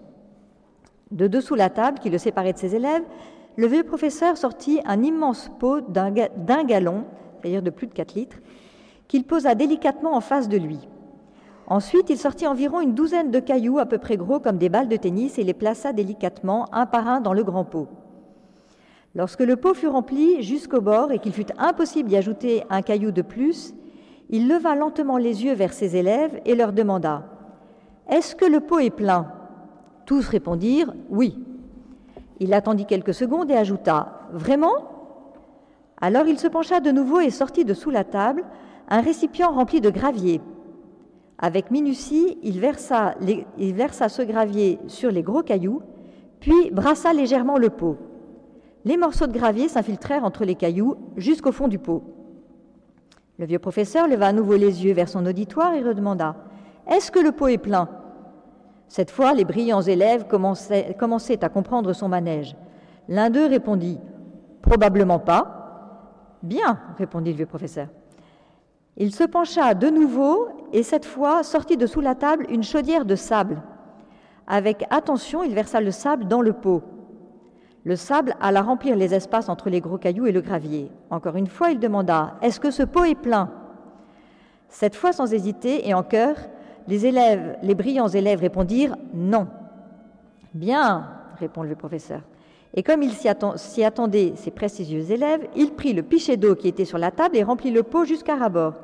[1.10, 3.02] De dessous la table qui le séparait de ses élèves,
[3.56, 7.02] le vieux professeur sortit un immense pot d'un gallon,
[7.40, 8.38] c'est-à-dire de plus de 4 litres,
[9.08, 10.88] qu'il posa délicatement en face de lui.
[11.66, 14.88] Ensuite, il sortit environ une douzaine de cailloux à peu près gros comme des balles
[14.88, 17.88] de tennis et les plaça délicatement un par un dans le grand pot.
[19.14, 23.10] Lorsque le pot fut rempli jusqu'au bord et qu'il fut impossible d'y ajouter un caillou
[23.10, 23.74] de plus,
[24.30, 27.24] il leva lentement les yeux vers ses élèves et leur demanda
[28.08, 29.30] Est-ce que le pot est plein?
[30.06, 31.38] Tous répondirent Oui.
[32.40, 34.72] Il attendit quelques secondes et ajouta Vraiment?
[36.00, 38.44] Alors il se pencha de nouveau et sortit de sous la table
[38.88, 40.40] un récipient rempli de gravier.
[41.38, 43.14] Avec minutie, il versa,
[43.58, 45.82] il versa ce gravier sur les gros cailloux,
[46.40, 47.98] puis brassa légèrement le pot.
[48.84, 52.02] Les morceaux de gravier s'infiltrèrent entre les cailloux jusqu'au fond du pot.
[53.38, 56.36] Le vieux professeur leva à nouveau les yeux vers son auditoire et redemanda
[56.88, 57.88] Est-ce que le pot est plein?
[58.88, 62.56] Cette fois, les brillants élèves commençaient, à comprendre son manège.
[63.08, 63.98] L'un d'eux répondit
[64.60, 66.38] Probablement pas.
[66.42, 67.88] Bien, répondit le vieux professeur.
[68.96, 73.04] Il se pencha de nouveau et cette fois sortit de sous la table une chaudière
[73.04, 73.62] de sable.
[74.46, 76.82] Avec attention, il versa le sable dans le pot.
[77.84, 80.90] Le sable alla remplir les espaces entre les gros cailloux et le gravier.
[81.10, 83.50] Encore une fois, il demanda Est-ce que ce pot est plein?
[84.68, 86.36] Cette fois, sans hésiter et en chœur,
[86.86, 89.48] les élèves, les brillants élèves répondirent Non.
[90.54, 92.20] Bien, répond le professeur.
[92.74, 93.28] Et comme il s'y
[93.84, 97.42] attendait, ses prestigieux élèves, il prit le pichet d'eau qui était sur la table et
[97.42, 98.74] remplit le pot jusqu'à rabord.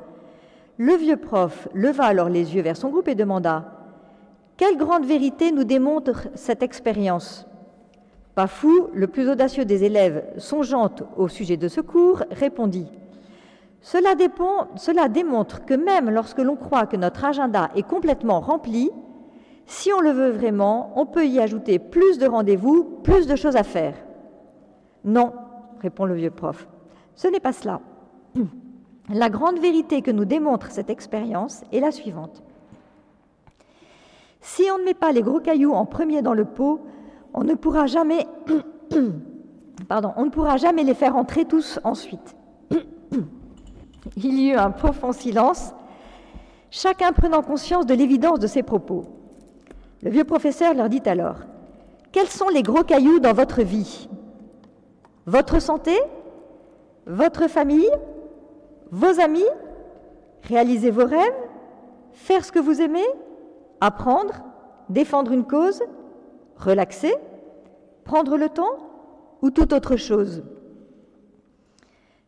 [0.77, 3.65] Le vieux prof leva alors les yeux vers son groupe et demanda
[4.57, 7.48] Quelle grande vérité nous démontre cette expérience?
[8.93, 12.87] Le plus audacieux des élèves, songeant au sujet de ce cours, répondit
[13.81, 14.13] cela,
[14.75, 18.91] cela démontre que même lorsque l'on croit que notre agenda est complètement rempli,
[19.65, 23.55] si on le veut vraiment, on peut y ajouter plus de rendez-vous, plus de choses
[23.55, 23.93] à faire.
[25.05, 25.33] Non,
[25.81, 26.67] répond le vieux prof,
[27.15, 27.79] ce n'est pas cela.
[29.09, 32.43] La grande vérité que nous démontre cette expérience est la suivante.
[34.41, 36.81] Si on ne met pas les gros cailloux en premier dans le pot,
[37.33, 38.25] on ne pourra jamais,
[40.83, 42.35] les faire entrer tous ensuite.
[44.17, 45.73] Il y eut un profond silence,
[46.71, 49.03] chacun prenant conscience de l'évidence de ses propos.
[50.01, 51.37] Le vieux professeur leur dit alors
[52.11, 54.09] Quels sont les gros cailloux dans votre vie
[55.25, 55.97] Votre santé
[57.05, 57.91] Votre famille
[58.91, 59.43] Vos amis
[60.43, 61.35] Réaliser vos rêves
[62.13, 63.05] Faire ce que vous aimez
[63.81, 64.41] Apprendre
[64.89, 65.83] Défendre une cause?
[66.59, 67.15] Relaxer
[68.03, 68.77] Prendre le temps
[69.41, 70.43] Ou toute autre chose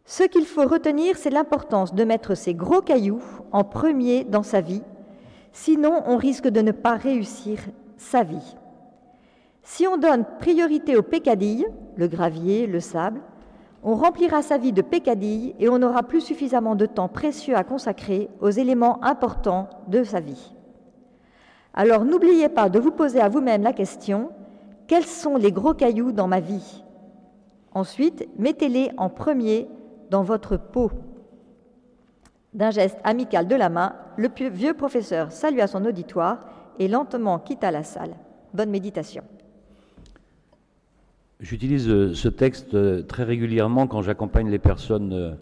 [0.05, 4.61] Ce qu'il faut retenir, c'est l'importance de mettre ces gros cailloux en premier dans sa
[4.61, 4.83] vie
[5.51, 7.59] Sinon, on risque de ne pas réussir
[7.97, 8.55] sa vie.
[9.63, 11.67] Si on donne priorité aux pécadilles,
[11.97, 13.21] le gravier, le sable,
[13.83, 17.65] on remplira sa vie de pécadilles et on n'aura plus suffisamment de temps précieux à
[17.65, 20.53] consacrer aux éléments importants de sa vie.
[21.73, 24.29] Alors n'oubliez pas de vous poser à vous-même la question,
[24.87, 26.83] quels sont les gros cailloux dans ma vie?
[27.73, 29.67] Ensuite, mettez-les en premier
[30.09, 30.91] dans votre peau.
[32.53, 36.39] D'un geste amical de la main, le vieux professeur salua son auditoire
[36.79, 38.15] et lentement quitta la salle.
[38.53, 39.23] Bonne méditation.
[41.39, 45.37] J'utilise euh, ce texte euh, très régulièrement quand j'accompagne les personnes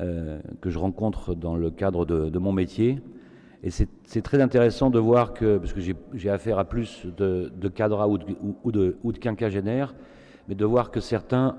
[0.00, 3.00] euh, que je rencontre dans le cadre de, mon métier.
[3.62, 8.06] Et c'est très intéressant de voir que, parce que j'ai affaire à plus de, cadres
[8.08, 8.18] ou
[8.70, 9.94] de, ou, de, quinquagénaires,
[10.48, 11.56] mais de voir que certains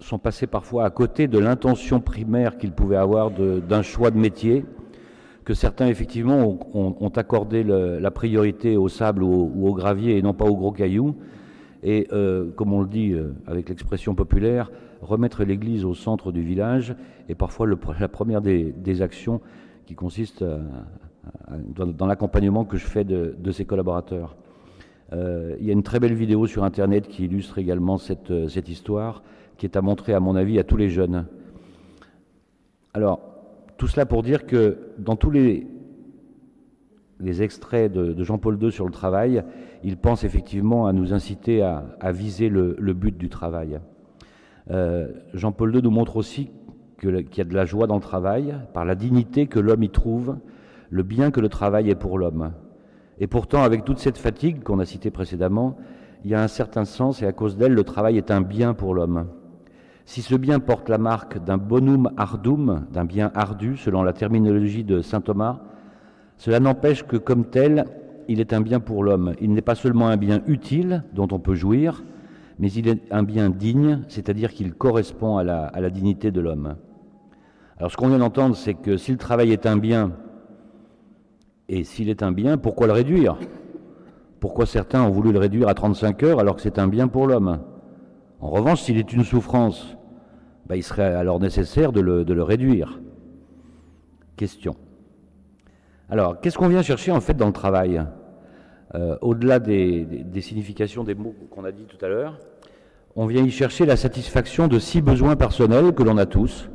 [0.00, 4.64] sont passés parfois à côté de l'intention primaire qu'ils pouvaient avoir d'un choix de métier,
[5.44, 10.44] que certains effectivement ont, accordé la priorité au sable ou au, gravier et non pas
[10.44, 11.16] aux gros cailloux.
[11.82, 14.70] Et euh, comme on le dit euh, avec l'expression populaire,
[15.02, 16.96] remettre l'église au centre du village
[17.28, 19.42] est parfois la première des, actions
[19.84, 20.42] qui consiste
[21.74, 24.36] dans, l'accompagnement que je fais de, ces collaborateurs.
[25.12, 28.68] Euh, il y a une très belle vidéo sur Internet qui illustre également cette, cette
[28.68, 29.22] histoire
[29.58, 31.26] qui est à montrer, à mon avis, à tous les jeunes.
[32.92, 33.20] Alors,
[33.76, 35.66] tout cela pour dire que dans tous les,
[37.20, 39.42] les extraits de, Jean-Paul II sur le travail,
[39.82, 43.80] il pense effectivement à nous inciter à, viser le, but du travail.
[44.70, 46.50] Euh, Jean-Paul II nous montre aussi
[47.00, 49.90] qu'il y a de la joie dans le travail, par la dignité que l'homme y
[49.90, 50.36] trouve,
[50.94, 52.52] le bien que le travail est pour l'homme.
[53.18, 55.76] Et pourtant, avec toute cette fatigue qu'on a citée précédemment,
[56.24, 58.74] il y a un certain sens et à cause d'elle, le travail est un bien
[58.74, 59.26] pour l'homme.
[60.04, 64.84] Si ce bien porte la marque d'un bonum ardum, d'un bien ardu, selon la terminologie
[64.84, 65.62] de saint Thomas,
[66.36, 67.86] cela n'empêche que comme tel,
[68.28, 69.34] il est un bien pour l'homme.
[69.40, 72.04] Il n'est pas seulement un bien utile dont on peut jouir,
[72.60, 76.40] mais il est un bien digne, c'est-à-dire qu'il correspond à la, à la, dignité de
[76.40, 76.76] l'homme.
[77.78, 80.12] Alors ce qu'on vient d'entendre, c'est que si le travail est un bien,
[81.68, 83.38] et s'il est un bien, pourquoi le réduire?
[84.40, 87.26] Pourquoi certains ont voulu le réduire à 35 heures alors que c'est un bien pour
[87.26, 87.60] l'homme?
[88.40, 89.96] En revanche, s'il est une souffrance,
[90.66, 93.00] ben, il serait alors nécessaire de le, réduire.
[94.36, 94.76] Question.
[96.10, 98.04] Alors, qu'est-ce qu'on vient chercher en fait dans le travail?
[98.94, 102.38] Euh, Au-delà des, des, significations des mots qu'on a dit tout à l'heure,
[103.16, 106.68] on vient y chercher la satisfaction de six besoins personnels que l'on a tous.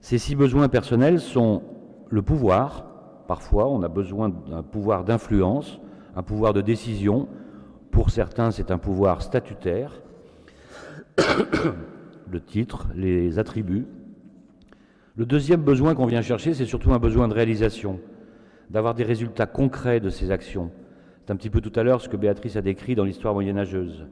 [0.00, 1.62] Ces six besoins personnels sont
[2.10, 2.93] le pouvoir,
[3.26, 5.80] parfois on a besoin d'un pouvoir d'influence,
[6.16, 7.28] un pouvoir de décision,
[7.90, 9.92] pour certains c'est un pouvoir statutaire,
[12.30, 13.86] le titre, les attributs.
[15.16, 18.00] Le deuxième besoin qu'on vient chercher, c'est surtout un besoin de réalisation,
[18.70, 20.70] d'avoir des résultats concrets de ces actions.
[21.24, 24.06] C'est un petit peu tout à l'heure ce que Béatrice a décrit dans l'histoire moyenâgeuse.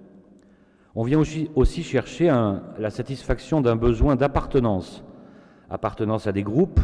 [0.94, 1.20] On vient
[1.54, 2.26] aussi, chercher
[2.78, 5.02] la satisfaction d'un besoin d'appartenance,
[5.70, 6.80] appartenance à des groupes,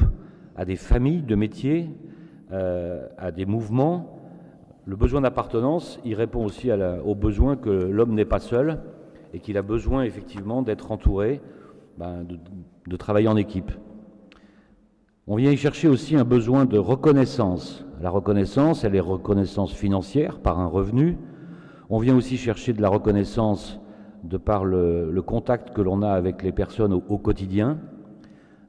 [0.56, 1.90] à des familles de métiers,
[2.52, 4.18] euh, à des mouvements.
[4.84, 6.70] Le besoin d'appartenance, il répond aussi
[7.04, 8.80] au besoin que l'homme n'est pas seul
[9.34, 11.42] et qu'il a besoin effectivement d'être entouré,
[11.98, 12.26] ben,
[12.86, 13.70] de travailler en équipe.
[15.30, 17.84] On vient y chercher aussi un besoin de reconnaissance.
[18.00, 21.18] La reconnaissance, elle est reconnaissance financière par un revenu.
[21.90, 23.78] On vient aussi chercher de la reconnaissance
[24.24, 27.76] de par le, contact que l'on a avec les personnes au, quotidien.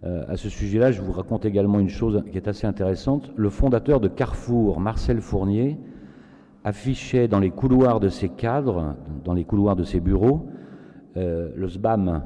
[0.05, 3.31] Euh, à ce sujet-là, je vous raconte également une chose qui est assez intéressante.
[3.35, 5.77] Le fondateur de Carrefour, Marcel Fournier,
[6.63, 10.47] affichait dans les couloirs de ses cadres, dans les couloirs de ses bureaux,
[11.17, 12.23] euh, le SBAM,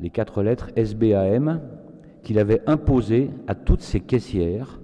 [0.00, 1.60] les quatre lettres SBAM,
[2.22, 4.80] qu'il avait imposé à toutes ses caissières.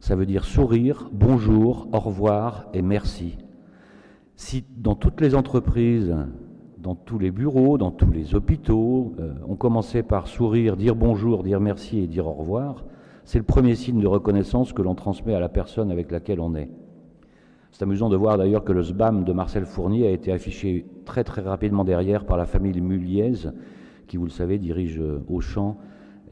[0.00, 3.38] Ça veut dire sourire, bonjour, au revoir et merci.
[4.34, 6.16] Si dans toutes les entreprises,
[6.80, 11.42] dans tous les bureaux, dans tous les hôpitaux, euh, on commençait par sourire, dire bonjour,
[11.42, 12.84] dire merci et dire au revoir,
[13.24, 16.54] c'est le premier signe de reconnaissance que l'on transmet à la personne avec laquelle on
[16.54, 16.70] est.
[17.72, 21.22] C'est amusant de voir d'ailleurs que le SBAM de Marcel Fournier a été affiché très
[21.22, 23.34] très rapidement derrière par la famille Muliez,
[24.08, 25.76] qui, vous le savez, dirige Auchan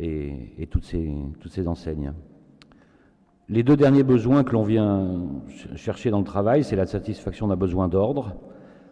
[0.01, 2.13] et, toutes, ces, toutes ces enseignes.
[3.49, 5.27] Les deux derniers besoins que l'on vient
[5.77, 8.35] chercher dans le travail, c'est la satisfaction d'un besoin d'ordre.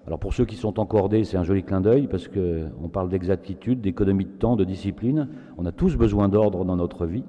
[0.06, 3.80] Alors pour ceux qui sont encordés, c'est un joli clin d'œil parce qu'on parle d'exactitude,
[3.80, 5.28] d'économie de temps, de discipline.
[5.58, 7.24] On a tous besoin d'ordre dans notre vie.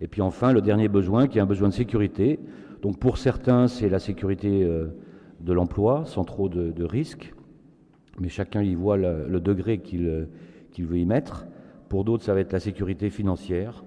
[0.00, 2.38] Et puis enfin, le dernier besoin qui est un besoin de sécurité.
[2.82, 4.88] Donc pour certains, c'est la sécurité euh,
[5.40, 7.34] de l'emploi, sans trop de, risques.
[8.20, 10.28] Mais chacun y voit le, degré qu'il
[10.78, 11.46] veut y mettre.
[11.88, 13.84] Pour d'autres, ça va être la sécurité financière.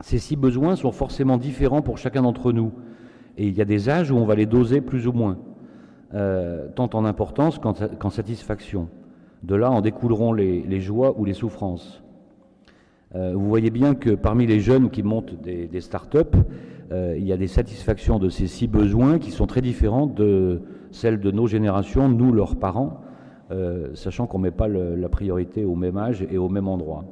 [0.00, 2.72] Ces six besoins sont forcément différents pour chacun d'entre nous.
[3.36, 5.38] Et il y a des âges où on va les doser plus ou moins,
[6.12, 8.88] euh, tant en importance qu'en satisfaction.
[9.44, 12.02] De là en découleront les, joies ou les souffrances.
[13.14, 16.34] Euh, vous voyez bien que parmi les jeunes qui montent des, start-up,
[16.90, 20.62] euh, il y a des satisfactions de ces six besoins qui sont très différentes de
[20.90, 23.02] celles de nos générations, nous, leurs parents,
[23.94, 27.04] sachant qu'on ne met pas la priorité au même âge et au même endroit.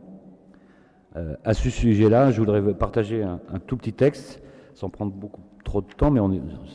[1.45, 4.43] À ce sujet-là, je voudrais partager un, tout petit texte,
[4.75, 6.21] sans prendre beaucoup trop de temps, mais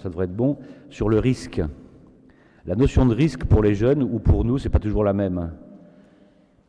[0.01, 0.57] ça devrait être bon,
[0.89, 1.61] sur le risque.
[2.65, 5.51] La notion de risque pour les jeunes ou pour nous, c'est pas toujours la même.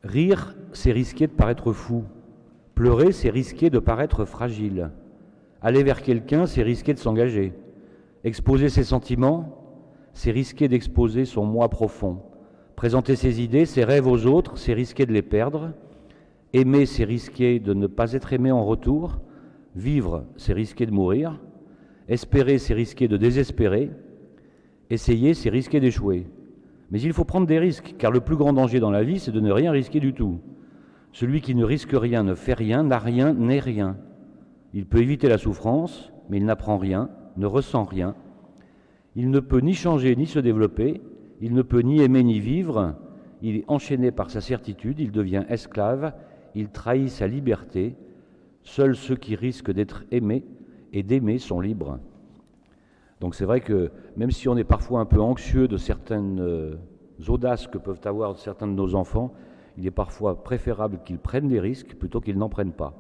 [0.02, 2.02] Rire, c'est risquer de paraître fou.
[2.74, 4.90] Pleurer, c'est risquer de paraître fragile.
[5.62, 7.52] Aller vers quelqu'un, c'est risquer de s'engager.
[8.24, 9.57] Exposer ses sentiments,
[10.12, 12.22] c'est risquer d'exposer son moi profond.
[12.74, 15.70] Présenter ses idées, ses rêves aux autres, c'est risquer de les perdre.
[16.52, 19.20] Aimer, c'est risquer de ne pas être aimé en retour.
[19.76, 21.40] Vivre, c'est risquer de mourir.
[22.09, 23.90] Espérer, c'est risquer de désespérer.
[24.90, 26.26] Essayer, c'est risquer d'échouer.
[26.90, 29.32] Mais il faut prendre des risques, car le plus grand danger dans la vie, c'est
[29.32, 30.40] de ne rien risquer du tout.
[31.12, 33.96] Celui qui ne risque rien, ne fait rien, n'a rien, n'est rien.
[34.72, 38.14] Il peut éviter la souffrance, mais il n'apprend rien, ne ressent rien.
[39.16, 41.00] Il ne peut ni changer ni se développer,
[41.40, 42.96] il ne peut ni aimer ni vivre,
[43.42, 46.14] il est enchaîné par sa certitude, il devient esclave,
[46.54, 47.94] il trahit sa liberté.
[48.62, 50.44] Seuls ceux qui risquent d'être aimés
[50.92, 51.98] et d'aimer sont libres.
[53.24, 56.76] Donc c'est vrai que même si on est parfois un peu anxieux de certaines euh,
[57.26, 59.32] audaces que peuvent avoir certains de nos enfants,
[59.78, 62.92] il est parfois préférable qu'ils prennent des risques plutôt qu'ils n'en prennent pas.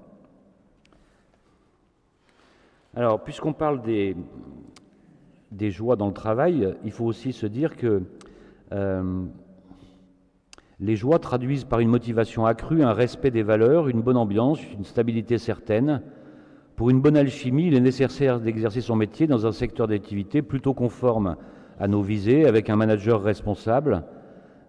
[2.96, 4.16] Alors, puisqu'on parle des,
[5.70, 8.02] joies dans le travail, il faut aussi se dire que
[8.72, 9.24] euh,
[10.80, 14.84] les joies traduisent par une motivation accrue un respect des valeurs, une bonne ambiance, une
[14.84, 16.00] stabilité certaine.
[16.76, 20.74] Pour une bonne alchimie, il est nécessaire d'exercer son métier dans un secteur d'activité plutôt
[20.74, 21.36] conforme
[21.78, 24.02] à nos visées, avec un manager responsable.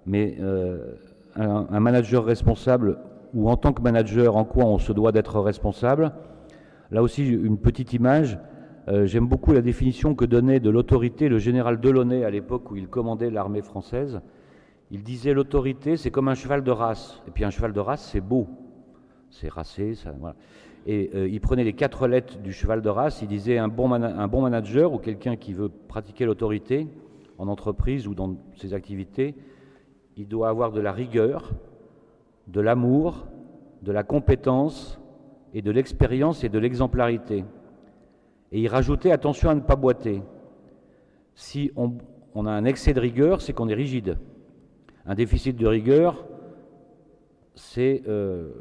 [0.06, 0.94] Mais euh,
[1.36, 3.00] un, manager responsable,
[3.34, 6.12] ou en tant que manager, en quoi on se doit d'être responsable?
[6.92, 8.38] Là aussi, une petite image.
[8.88, 12.76] Euh, j'aime beaucoup la définition que donnait de l'autorité le général Delaunay à l'époque où
[12.76, 14.22] il commandait l'armée française.
[14.92, 17.24] Il disait l'autorité, c'est comme un cheval de race.
[17.28, 18.48] Et puis un cheval de race, c'est beau.
[19.32, 19.96] C'est racé.
[19.96, 20.36] Ça, voilà.
[20.86, 23.22] Et euh, il prenait les quatre lettres du cheval de race.
[23.22, 26.88] Il disait un bon, manager ou quelqu'un qui veut pratiquer l'autorité
[27.38, 29.36] en entreprise ou dans ses activités,
[30.16, 31.52] il doit avoir de la rigueur,
[32.48, 33.28] de l'amour,
[33.82, 35.00] de la compétence
[35.54, 37.44] et de l'expérience et de l'exemplarité.
[38.52, 40.22] Et il rajoutait attention à ne pas boiter.
[41.34, 44.18] Si on, a un excès de rigueur, c'est qu'on est rigide.
[45.06, 46.26] Un déficit de rigueur,
[47.56, 48.52] c'est euh,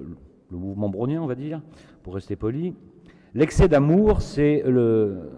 [0.51, 1.61] le mouvement brownien, on va dire,
[2.03, 2.75] pour rester poli.
[3.35, 5.31] L'excès d'amour, c'est le,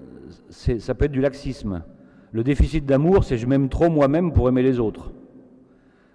[0.50, 1.82] ça peut être du laxisme.
[2.32, 5.12] Le déficit d'amour, c'est je m'aime trop moi-même pour aimer les autres.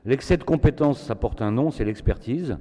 [0.05, 2.57] L'excès de compétences, ça porte un nom, c'est l'expertise.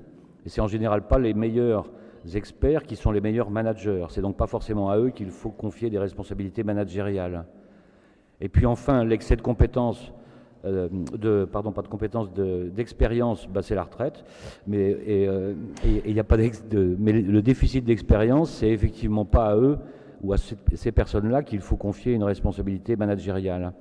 [0.47, 1.91] Et c'est en général pas les meilleurs
[2.35, 4.07] experts qui sont les meilleurs managers.
[4.11, 7.45] C'est donc pas forcément à eux qu'il faut confier des responsabilités managériales.
[8.41, 10.13] Et puis enfin, l'excès de compétences,
[10.65, 14.25] euh, de, pardon, pas de compétences, d'expérience, bah, c'est la retraite.
[14.67, 15.55] Mais euh,
[15.85, 19.79] il n'y a pas de, mais le déficit d'expérience, c'est effectivement pas à eux
[20.23, 23.73] ou à ces personnes-là qu'il faut confier une responsabilité managériale.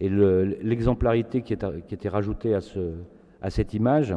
[0.00, 1.56] Et l'exemplarité qui,
[1.86, 2.94] qui, était rajoutée à, ce,
[3.42, 4.16] à cette image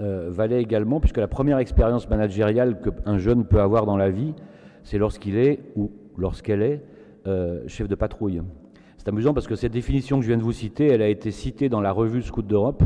[0.00, 4.32] euh, valait également, puisque la première expérience managériale qu'un jeune peut avoir dans la vie,
[4.84, 6.82] c'est lorsqu'il est ou lorsqu'elle est
[7.26, 8.40] euh, chef de patrouille.
[9.08, 11.30] C'est amusant parce que cette définition que je viens de vous citer, elle a été
[11.30, 12.84] citée dans la revue Scout d'Europe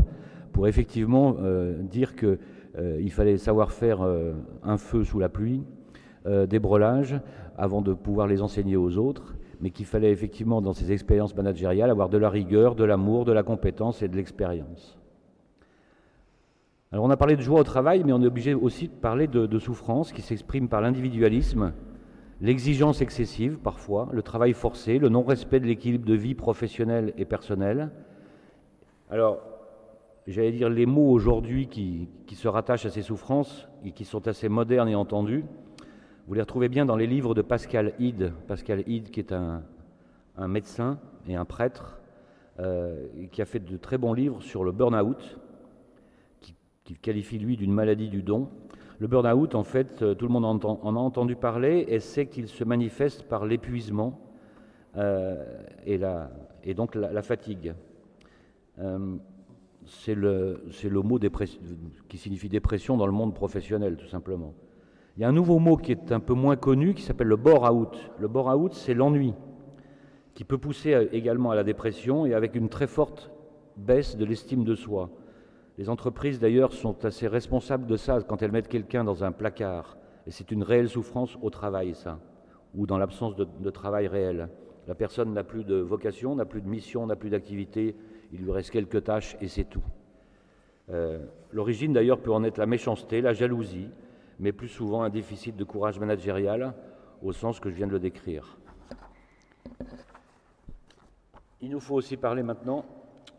[0.52, 2.38] pour effectivement euh, dire qu'il
[2.78, 4.06] euh, fallait savoir faire
[4.62, 5.64] un feu sous la pluie,
[6.24, 7.20] des brelages,
[7.58, 11.90] avant de pouvoir les enseigner aux autres, mais qu'il fallait effectivement, dans ces expériences managériales,
[11.90, 14.96] avoir de la rigueur, de l'amour, de la compétence et de l'expérience.
[16.92, 19.26] Alors on a parlé de joie au travail, mais on est obligé aussi de parler
[19.26, 21.72] de, souffrance qui s'exprime par l'individualisme,
[22.42, 27.90] l'exigence excessive parfois, le travail forcé, le non-respect de l'équilibre de vie professionnelle et personnelle.
[29.08, 29.40] Alors,
[30.26, 34.48] j'allais dire les mots aujourd'hui qui, se rattachent à ces souffrances et qui sont assez
[34.48, 35.44] modernes et entendus,
[36.26, 38.32] vous les retrouvez bien dans les livres de Pascal Hyde.
[38.46, 39.62] Pascal Hyde, qui est un,
[40.48, 42.00] médecin et un prêtre,
[42.58, 45.38] euh, qui a fait de très bons livres sur le burn-out,
[46.40, 46.54] qui,
[47.00, 48.50] qualifie lui d'une maladie du don.
[49.02, 52.46] Le burn-out, en fait, euh, tout le monde en, a entendu parler et sait qu'il
[52.46, 54.20] se manifeste par l'épuisement
[54.96, 55.44] euh,
[55.84, 57.74] et, donc la, fatigue.
[59.86, 61.18] c'est le, le, mot
[62.08, 64.54] qui signifie dépression dans le monde professionnel, tout simplement.
[65.16, 67.36] Il y a un nouveau mot qui est un peu moins connu qui s'appelle le
[67.36, 68.12] bore-out.
[68.20, 69.34] Le bore-out, c'est l'ennui,
[70.34, 73.32] qui peut pousser également à la dépression et avec une très forte
[73.76, 75.10] baisse de l'estime de soi.
[75.78, 79.96] Les entreprises, d'ailleurs, sont assez responsables de ça quand elles mettent quelqu'un dans un placard.
[80.26, 82.20] Et c'est une réelle souffrance au travail, ça,
[82.74, 84.48] ou dans l'absence de, travail réel.
[84.86, 87.96] La personne n'a plus de vocation, n'a plus de mission, n'a plus d'activité,
[88.32, 89.82] il lui reste quelques tâches et c'est tout.
[90.90, 93.88] Euh, l'origine, d'ailleurs, peut en être la méchanceté, la jalousie,
[94.38, 96.74] mais plus souvent un déficit de courage managérial
[97.22, 98.58] au sens que je viens de le décrire.
[101.60, 102.84] Il nous faut aussi parler maintenant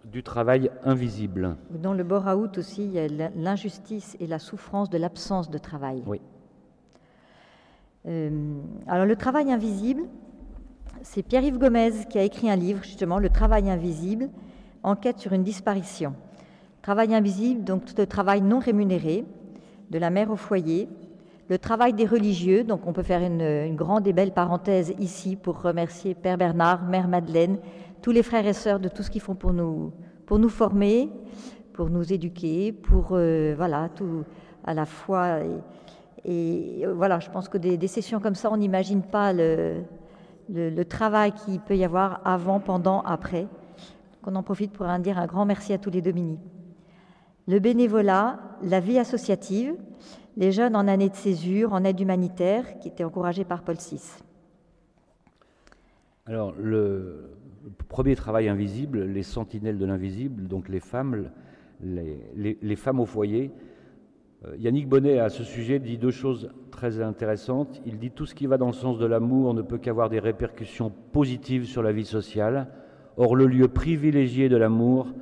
[0.05, 1.55] du travail invisible.
[1.69, 6.03] Dans le bore-out aussi, il y a l'injustice et la souffrance de l'absence de travail.
[6.05, 6.21] Oui.
[8.05, 10.03] Euh, alors le travail invisible,
[11.01, 14.29] c'est Pierre-Yves Gomez qui a écrit un livre justement, Le travail invisible,
[14.83, 16.13] enquête sur une disparition.
[16.81, 19.23] Travail invisible, donc le travail non rémunéré,
[19.89, 20.89] de la mère au foyer,
[21.49, 25.61] le travail des religieux, donc on peut faire une, grande et belle parenthèse ici pour
[25.61, 27.57] remercier Père Bernard, Mère Madeleine,
[28.03, 29.91] tous les frères et sœurs de tout ce qu'ils font pour nous,
[30.27, 31.09] pour nous former,
[31.73, 34.25] pour nous éduquer, pour euh, voilà tout
[34.63, 35.39] à la fois.
[36.25, 39.83] Et, euh, voilà, je pense que des, sessions comme ça, on n'imagine pas le,
[40.83, 43.47] travail qu'il peut y avoir avant, pendant, après.
[44.27, 46.39] on en profite pour dire un grand merci à tous les Dominiques
[47.47, 49.75] le bénévolat, la vie associative,
[50.37, 53.99] les jeunes en année de césure, en aide humanitaire, qui étaient encouragés par Paul VI.
[56.25, 57.31] Alors, le
[57.87, 61.29] premier travail invisible, les sentinelles de l'invisible, donc les femmes,
[61.81, 63.51] les, femmes au foyer.
[64.45, 67.81] Euh, Yannick Bonnet, à ce sujet, dit deux choses très intéressantes.
[67.85, 70.19] Il dit tout ce qui va dans le sens de l'amour ne peut qu'avoir des
[70.19, 72.67] répercussions positives sur la vie sociale.
[73.15, 75.13] Or, le lieu privilégié de l'amour,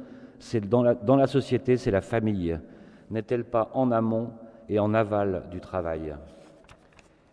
[0.69, 2.59] dans la, société, c'est la famille.
[3.11, 4.31] N'est-elle pas en amont
[4.69, 6.15] et en aval du travail?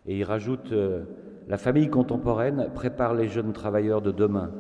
[0.07, 1.05] Et il rajoute euh,
[1.49, 4.51] La famille contemporaine prépare les jeunes travailleurs de demain.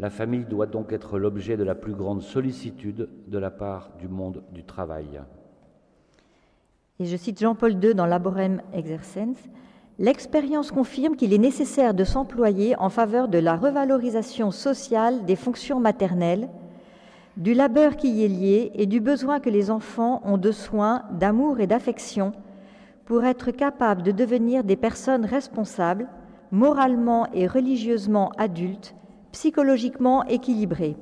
[0.00, 4.08] La famille doit donc être l'objet de la plus grande sollicitude de la part du
[4.08, 5.20] monde du travail.
[6.98, 9.36] Et je cite Jean-Paul II dans Laborem Exercens
[9.98, 15.80] L'expérience confirme qu'il est nécessaire de s'employer en faveur de la revalorisation sociale des fonctions
[15.80, 16.48] maternelles
[17.36, 21.02] du labeur qui y est lié et du besoin que les enfants ont de soins,
[21.12, 22.32] d'amour et d'affection
[23.04, 26.08] pour être capables de devenir des personnes responsables,
[26.50, 28.94] moralement et religieusement adultes,
[29.32, 30.96] psychologiquement équilibrées.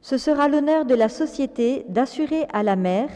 [0.00, 3.08] Ce sera l'honneur de la société d'assurer à la mère,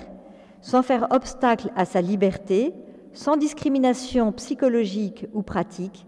[0.60, 2.74] sans faire obstacle à sa liberté,
[3.12, 6.06] sans discrimination psychologique ou pratique,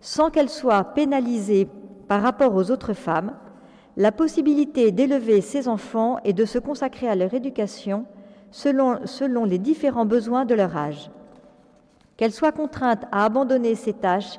[0.00, 1.68] sans qu'elle soit pénalisée
[2.08, 3.34] par rapport aux autres femmes,
[3.96, 8.06] la possibilité d'élever ses enfants et de se consacrer à leur éducation
[8.50, 11.10] selon, selon les différents besoins de leur âge.
[12.16, 14.38] Qu'elle soit contrainte à abandonner ses tâches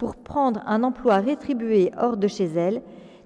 [0.00, 2.80] pour prendre un emploi rétribué hors de chez elle,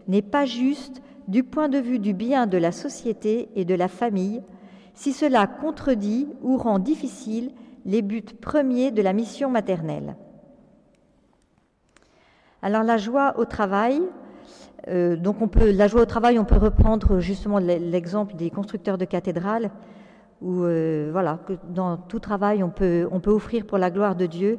[0.08, 3.86] n'est pas juste du point de vue du bien de la société et de la
[3.86, 4.42] famille
[4.92, 7.52] si cela contredit ou rend difficile
[7.84, 10.16] les buts premiers de la mission maternelle.
[12.60, 14.02] Alors la joie au travail,
[14.88, 19.04] euh, on peut, la joie au travail, on peut reprendre justement l'exemple des constructeurs de
[19.04, 19.70] cathédrales,
[20.42, 24.58] où euh, voilà, dans tout travail on peut offrir pour la gloire de Dieu.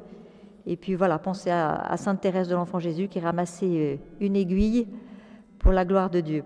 [0.68, 4.88] Et puis voilà, penser à, Sainte Thérèse de l'Enfant Jésus qui ramassait euh, une aiguille
[5.60, 6.44] pour la gloire de Dieu.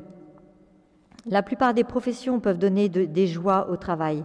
[1.26, 4.24] La plupart des professions peuvent donner des joies au travail.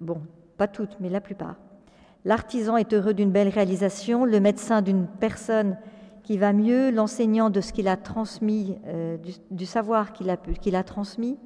[0.00, 0.22] bon,
[0.56, 1.56] pas toutes, mais la plupart.
[2.24, 5.76] L'artisan est heureux d'une belle réalisation, le médecin d'une personne
[6.26, 9.16] qui va mieux, l'enseignant de ce qu'il a transmis, euh,
[9.52, 11.38] du, savoir qu'il a, transmis.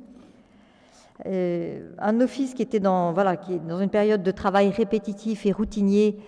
[1.27, 3.37] Euh, un office qui était dans, voilà,
[3.69, 6.19] dans une période de travail répétitif et routinier,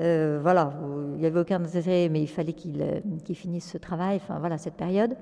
[0.00, 0.72] euh, voilà,
[1.14, 2.84] il n'y avait aucun intérêt, mais il fallait qu'il,
[3.24, 5.16] qu'il finisse ce travail, enfin voilà, cette période,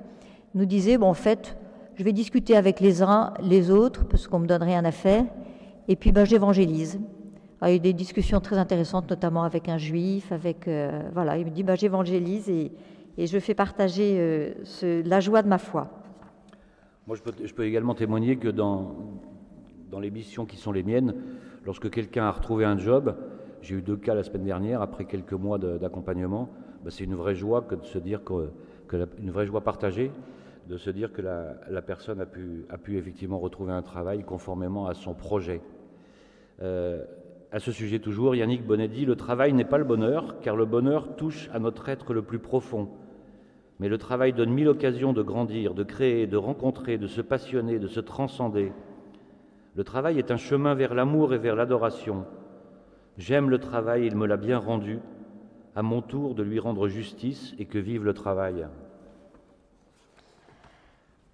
[0.54, 1.56] nous disait, bon, en fait,
[1.94, 5.24] je vais discuter avec les uns, les autres, parce qu'on me donne rien à faire,
[5.88, 7.00] et puis ben, j'évangélise.
[7.60, 11.36] Il y a eu des discussions très intéressantes, notamment avec un juif, avec euh, voilà,
[11.38, 12.72] il me dit ben, j'évangélise et,
[13.18, 15.90] je fais partager euh, la joie de ma foi.
[17.06, 18.96] Moi, je peux, je peux également témoigner que dans,
[19.90, 21.14] dans les missions qui sont les miennes,
[21.66, 23.14] lorsque quelqu'un a retrouvé un job,
[23.62, 26.50] j'ai eu deux cas la semaine dernière, après quelques mois d'accompagnement,
[26.82, 28.50] ben, c'est une vraie joie que de se dire que,
[29.30, 30.10] vraie joie partagée,
[30.68, 34.86] de se dire que la, personne a pu, a pu effectivement retrouver un travail conformément
[34.86, 35.60] à son projet.
[36.60, 37.04] Euh,
[37.52, 40.64] à ce sujet toujours, Yannick Bonnet dit Le travail n'est pas le bonheur, car le
[40.64, 42.88] bonheur touche à notre être le plus profond.
[43.78, 47.78] Mais le travail donne mille occasions de grandir, de créer, de rencontrer, de se passionner,
[47.78, 48.72] de se transcender.
[49.74, 52.24] Le travail est un chemin vers l'amour et vers l'adoration.
[53.18, 55.00] J'aime le travail, il me l'a bien rendu.
[55.74, 58.66] À mon tour de lui rendre justice et que vive le travail.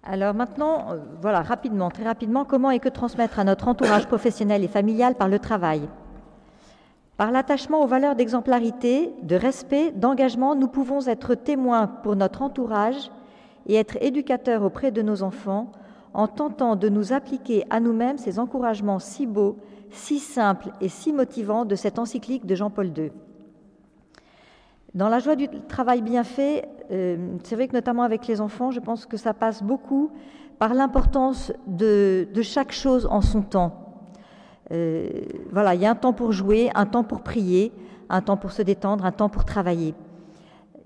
[0.03, 4.63] Alors maintenant, euh, voilà, rapidement, très rapidement, comment est que transmettre à notre entourage professionnel
[4.63, 5.81] et familial par le travail?
[7.17, 13.11] Par l'attachement aux valeurs d'exemplarité, de respect, d'engagement, nous pouvons être témoins pour notre entourage
[13.67, 15.71] et être éducateurs auprès de nos enfants
[16.13, 19.57] en tentant de nous appliquer à nous-mêmes ces encouragements si beaux,
[19.91, 23.11] si simples et si motivants de cette encyclique de Jean-Paul II.
[24.95, 28.71] Dans la joie du travail bien fait, euh, c'est vrai que notamment avec les enfants,
[28.71, 30.11] je pense que ça passe beaucoup
[30.57, 34.01] par l'importance de, chaque chose en son temps.
[34.71, 35.09] Euh,
[35.51, 37.71] voilà, il y a un temps pour jouer, un temps pour prier,
[38.09, 39.93] un temps pour se détendre, un temps pour travailler.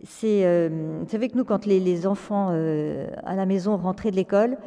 [0.03, 4.57] C'est euh, vrai que nous, quand les, enfants à la maison rentraient de l'école,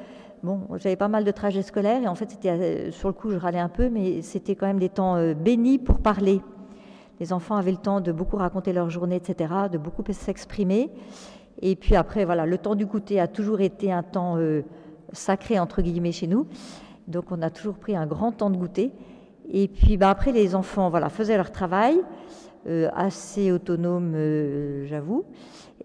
[0.46, 3.36] bon, j'avais pas mal de trajets scolaires et en fait, c'était sur le coup, je
[3.36, 6.40] râlais un peu, mais c'était quand même des temps bénis pour parler.
[7.20, 10.90] Les enfants avaient le temps de beaucoup raconter leur journée, etc., de beaucoup s'exprimer.
[11.62, 14.62] Et puis après, voilà, le temps du goûter a toujours été un temps euh,
[15.12, 16.46] sacré, entre guillemets, chez nous.
[17.08, 18.92] Donc on a toujours pris un grand temps de goûter.
[19.48, 22.00] Et puis bah, après, les enfants voilà, faisaient leur travail,
[22.66, 25.24] euh, assez autonome, euh, j'avoue.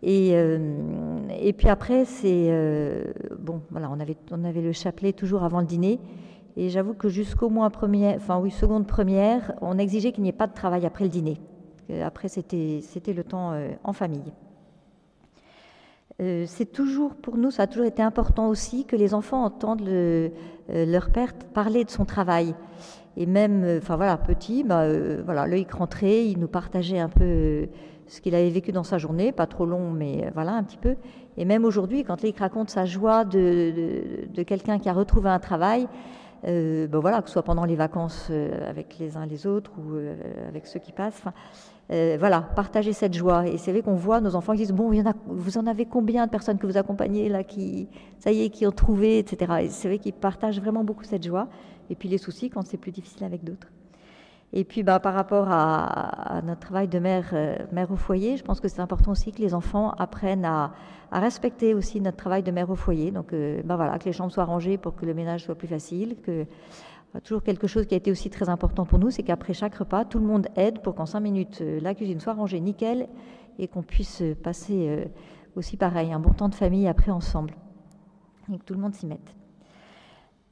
[0.03, 2.49] Et, et puis après, c'est
[3.39, 5.99] bon, voilà, on avait, on avait le chapelet toujours avant le dîner.
[6.57, 10.33] Et j'avoue que jusqu'au moins première, enfin oui, seconde première, on exigeait qu'il n'y ait
[10.33, 11.39] pas de travail après le dîner.
[12.03, 12.81] Après, c'était
[13.13, 14.33] le temps euh, en famille.
[16.21, 19.81] Euh, c'est toujours pour nous, ça a toujours été important aussi que les enfants entendent
[19.81, 20.31] le,
[20.69, 22.55] euh, leur père parler de son travail.
[23.17, 24.85] Et même, enfin voilà, petit, bah,
[25.25, 27.67] voilà, l'œil rentré, il nous partageait un peu
[28.11, 30.95] ce qu'il avait vécu dans sa journée, pas trop long, mais voilà, un petit peu.
[31.37, 35.39] Et même aujourd'hui, quand il raconte sa joie de, de, quelqu'un qui a retrouvé un
[35.39, 35.87] travail,
[36.45, 39.71] euh, ben voilà, que ce soit pendant les vacances euh, avec les uns les autres
[39.77, 40.15] ou euh,
[40.49, 41.23] avec ceux qui passent.
[41.89, 43.47] voilà, partager cette joie.
[43.47, 45.57] Et c'est vrai qu'on voit nos enfants qui disent Bon, il y en a, vous
[45.57, 47.87] en avez combien de personnes que vous accompagnez là, qui,
[48.19, 49.53] ça y est, qui ont trouvé, etc.
[49.61, 51.47] Et c'est vrai qu'ils partagent vraiment beaucoup cette joie.
[51.89, 53.67] Et puis les soucis quand c'est plus difficile avec d'autres.
[54.53, 58.43] Et puis bah, par rapport à, notre travail de mère, euh, mère au foyer, je
[58.43, 60.73] pense que c'est important aussi que les enfants apprennent à,
[61.11, 63.11] respecter aussi notre travail de mère au foyer.
[63.11, 65.67] Donc euh, bah, voilà, que les chambres soient rangées pour que le ménage soit plus
[65.67, 66.17] facile.
[66.21, 66.45] Que,
[67.23, 70.05] toujours quelque chose qui a été aussi très important pour nous, c'est qu'après chaque repas,
[70.05, 73.07] tout le monde aide pour qu'en cinq minutes, euh, la cuisine soit rangée nickel
[73.59, 75.11] et qu'on puisse passer
[75.55, 77.53] aussi pareil, un bon temps de famille après ensemble.
[78.51, 79.35] Et que tout le monde s'y mette.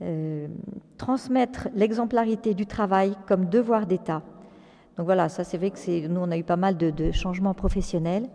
[0.02, 0.48] Euh,
[0.96, 4.22] transmettre l'exemplarité du travail comme devoir d'État.
[4.96, 8.30] Donc voilà, ça c'est vrai que nous on a eu pas mal de, changements professionnels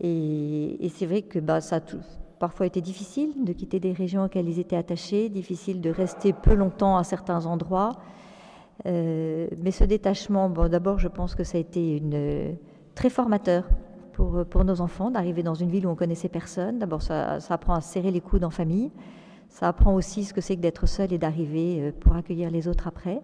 [0.00, 1.80] et, c'est vrai que bah, ça a
[2.40, 6.54] parfois été difficile de quitter des régions auxquelles ils étaient attachés, difficile de rester peu
[6.54, 7.92] longtemps à certains endroits.
[8.86, 12.02] Euh, mais ce détachement, d'abord je pense que ça a été
[12.96, 13.68] très formateur
[14.12, 16.80] pour, pour nos enfants d'arriver dans une ville où on connaissait personne.
[16.80, 18.90] D'abord, ça, ça, apprend à serrer les coudes en famille.
[19.56, 22.68] Ça apprend aussi ce que c'est que d'être seul et d'arriver euh, pour accueillir les
[22.68, 23.22] autres après.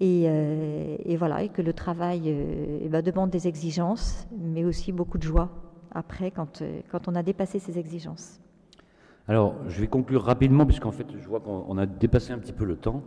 [0.00, 4.90] Et, euh, voilà, et que le travail euh, eh ben, demande des exigences, mais aussi
[4.90, 5.50] beaucoup de joie
[5.92, 8.40] après quand, quand on a dépassé ces exigences.
[9.28, 12.64] Alors, je vais conclure rapidement, puisqu'en fait, je vois qu'on a dépassé un petit peu
[12.64, 13.02] le temps.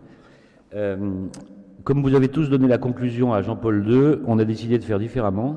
[0.72, 5.00] Comme vous avez tous donné la conclusion à Jean-Paul II, on a décidé de faire
[5.00, 5.56] différemment.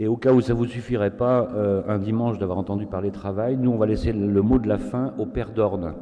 [0.00, 3.10] Et au cas où ça ne vous suffirait pas euh, un dimanche d'avoir entendu parler
[3.10, 5.94] travail, nous, on va laisser le mot de la fin au Père d'Orne.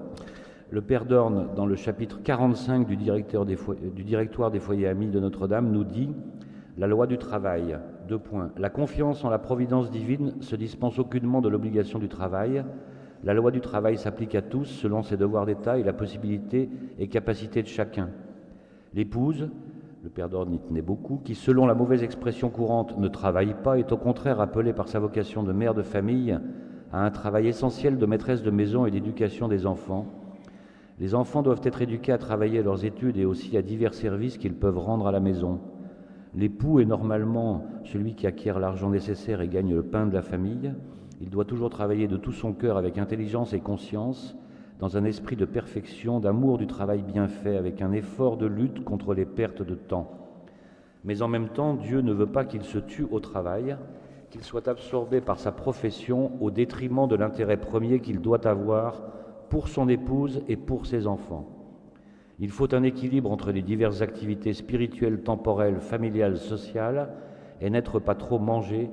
[0.69, 5.71] Le Père d'Orne, dans le chapitre 45 du, du directoire des foyers amis de Notre-Dame,
[5.71, 6.11] nous dit
[6.77, 7.79] La loi du travail.
[8.07, 8.51] Deux points.
[8.59, 12.65] La confiance en la providence divine se dispense aucunement de l'obligation du travail.
[13.25, 16.69] La loi du travail s'applique à tous selon ses devoirs d'État et la possibilité
[16.99, 18.11] et capacité de chacun.
[18.93, 19.49] L'épouse,
[20.07, 23.77] le père d'ordre y tenait beaucoup, qui selon la mauvaise expression courante ne travaille pas,
[23.77, 26.39] est au contraire appelée par sa vocation de mère de famille
[26.93, 30.07] à un travail essentiel de maîtresse de maison et d'éducation des enfants.
[31.01, 34.39] Les enfants doivent être éduqués à travailler à leurs études et aussi à divers services
[34.39, 35.59] qu'ils peuvent rendre à la maison.
[36.37, 40.73] L'époux est normalement celui qui acquiert l'argent nécessaire et gagne le pain de la famille.
[41.21, 44.37] Il doit toujours travailler de tout son cœur avec intelligence et conscience,
[44.79, 48.85] dans un esprit de perfection, d'amour du travail bien fait, avec un effort de lutte
[48.85, 50.11] contre les pertes de temps.
[51.05, 53.77] Mais en même temps, Dieu ne veut pas qu'il se tue au travail,
[54.31, 59.03] qu'il soit absorbé par sa profession au détriment de l'intérêt premier qu'il doit avoir
[59.49, 61.49] pour son épouse et pour ses enfants.
[62.39, 67.09] Il faut un équilibre entre les diverses activités spirituelles, temporelles, familiales, sociales,
[67.63, 68.91] et n'être pas trop mangé,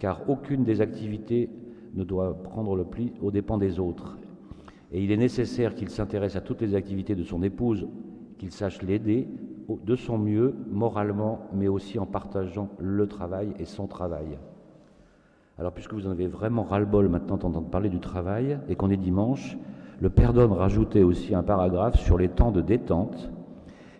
[0.00, 1.50] car aucune des activités
[1.94, 4.18] ne doit prendre le pli aux dépens des autres.
[4.92, 7.86] Et il est nécessaire qu'il s'intéresse à toutes les activités de son épouse,
[8.38, 9.28] qu'il sache l'aider
[9.84, 14.38] de son mieux, moralement, mais aussi en partageant le travail et son travail.
[15.58, 18.96] Alors, puisque vous en avez vraiment ras-le-bol maintenant d'entendre parler du travail et qu'on est
[18.96, 19.56] dimanche,
[20.00, 23.30] le Père d'Homme rajoutait aussi un paragraphe sur les temps de détente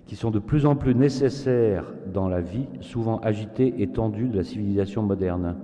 [0.06, 4.38] qui sont de plus en plus nécessaires dans la vie, souvent agitée et tendue de
[4.38, 5.56] la civilisation moderne.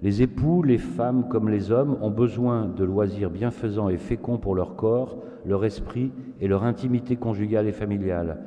[0.00, 4.54] Les époux, les femmes comme les hommes ont besoin de loisirs bienfaisants et féconds pour
[4.54, 8.38] leur corps, leur esprit et leur intimité conjugale et familiale.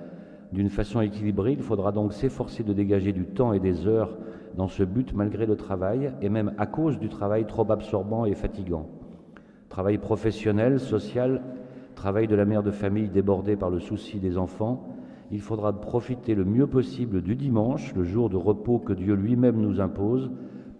[0.54, 4.18] D'une façon équilibrée, il faudra donc s'efforcer de dégager du temps et des heures
[4.56, 8.34] dans ce but malgré le travail et même à cause du travail trop absorbant et
[8.34, 8.88] fatigant.
[9.68, 11.42] Travail professionnel, social,
[11.96, 14.88] travail de la mère de famille débordée par le souci des enfants,
[15.32, 19.60] il faudra profiter le mieux possible du dimanche, le jour de repos que Dieu lui-même
[19.60, 20.30] nous impose,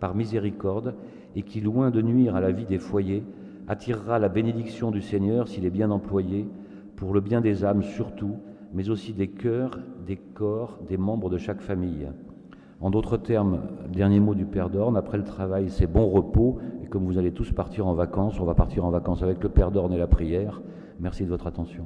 [0.02, 0.96] par miséricorde
[1.38, 3.24] et qui, loin de nuire à la vie des foyers,
[3.70, 6.50] attirera la bénédiction du Seigneur s'il est bien employé,
[6.98, 8.36] pour le bien des âmes surtout,
[8.74, 12.10] mais aussi des cœurs, des corps, des membres de chaque famille.
[12.82, 13.62] En d'autres termes,
[13.94, 17.32] dernier mot du Père d'Orne, après le travail, c'est bon repos, et comme vous allez
[17.32, 20.08] tous partir en vacances, on va partir en vacances avec le Père d'Orne et la
[20.08, 20.62] prière.
[21.00, 21.86] Merci de votre attention.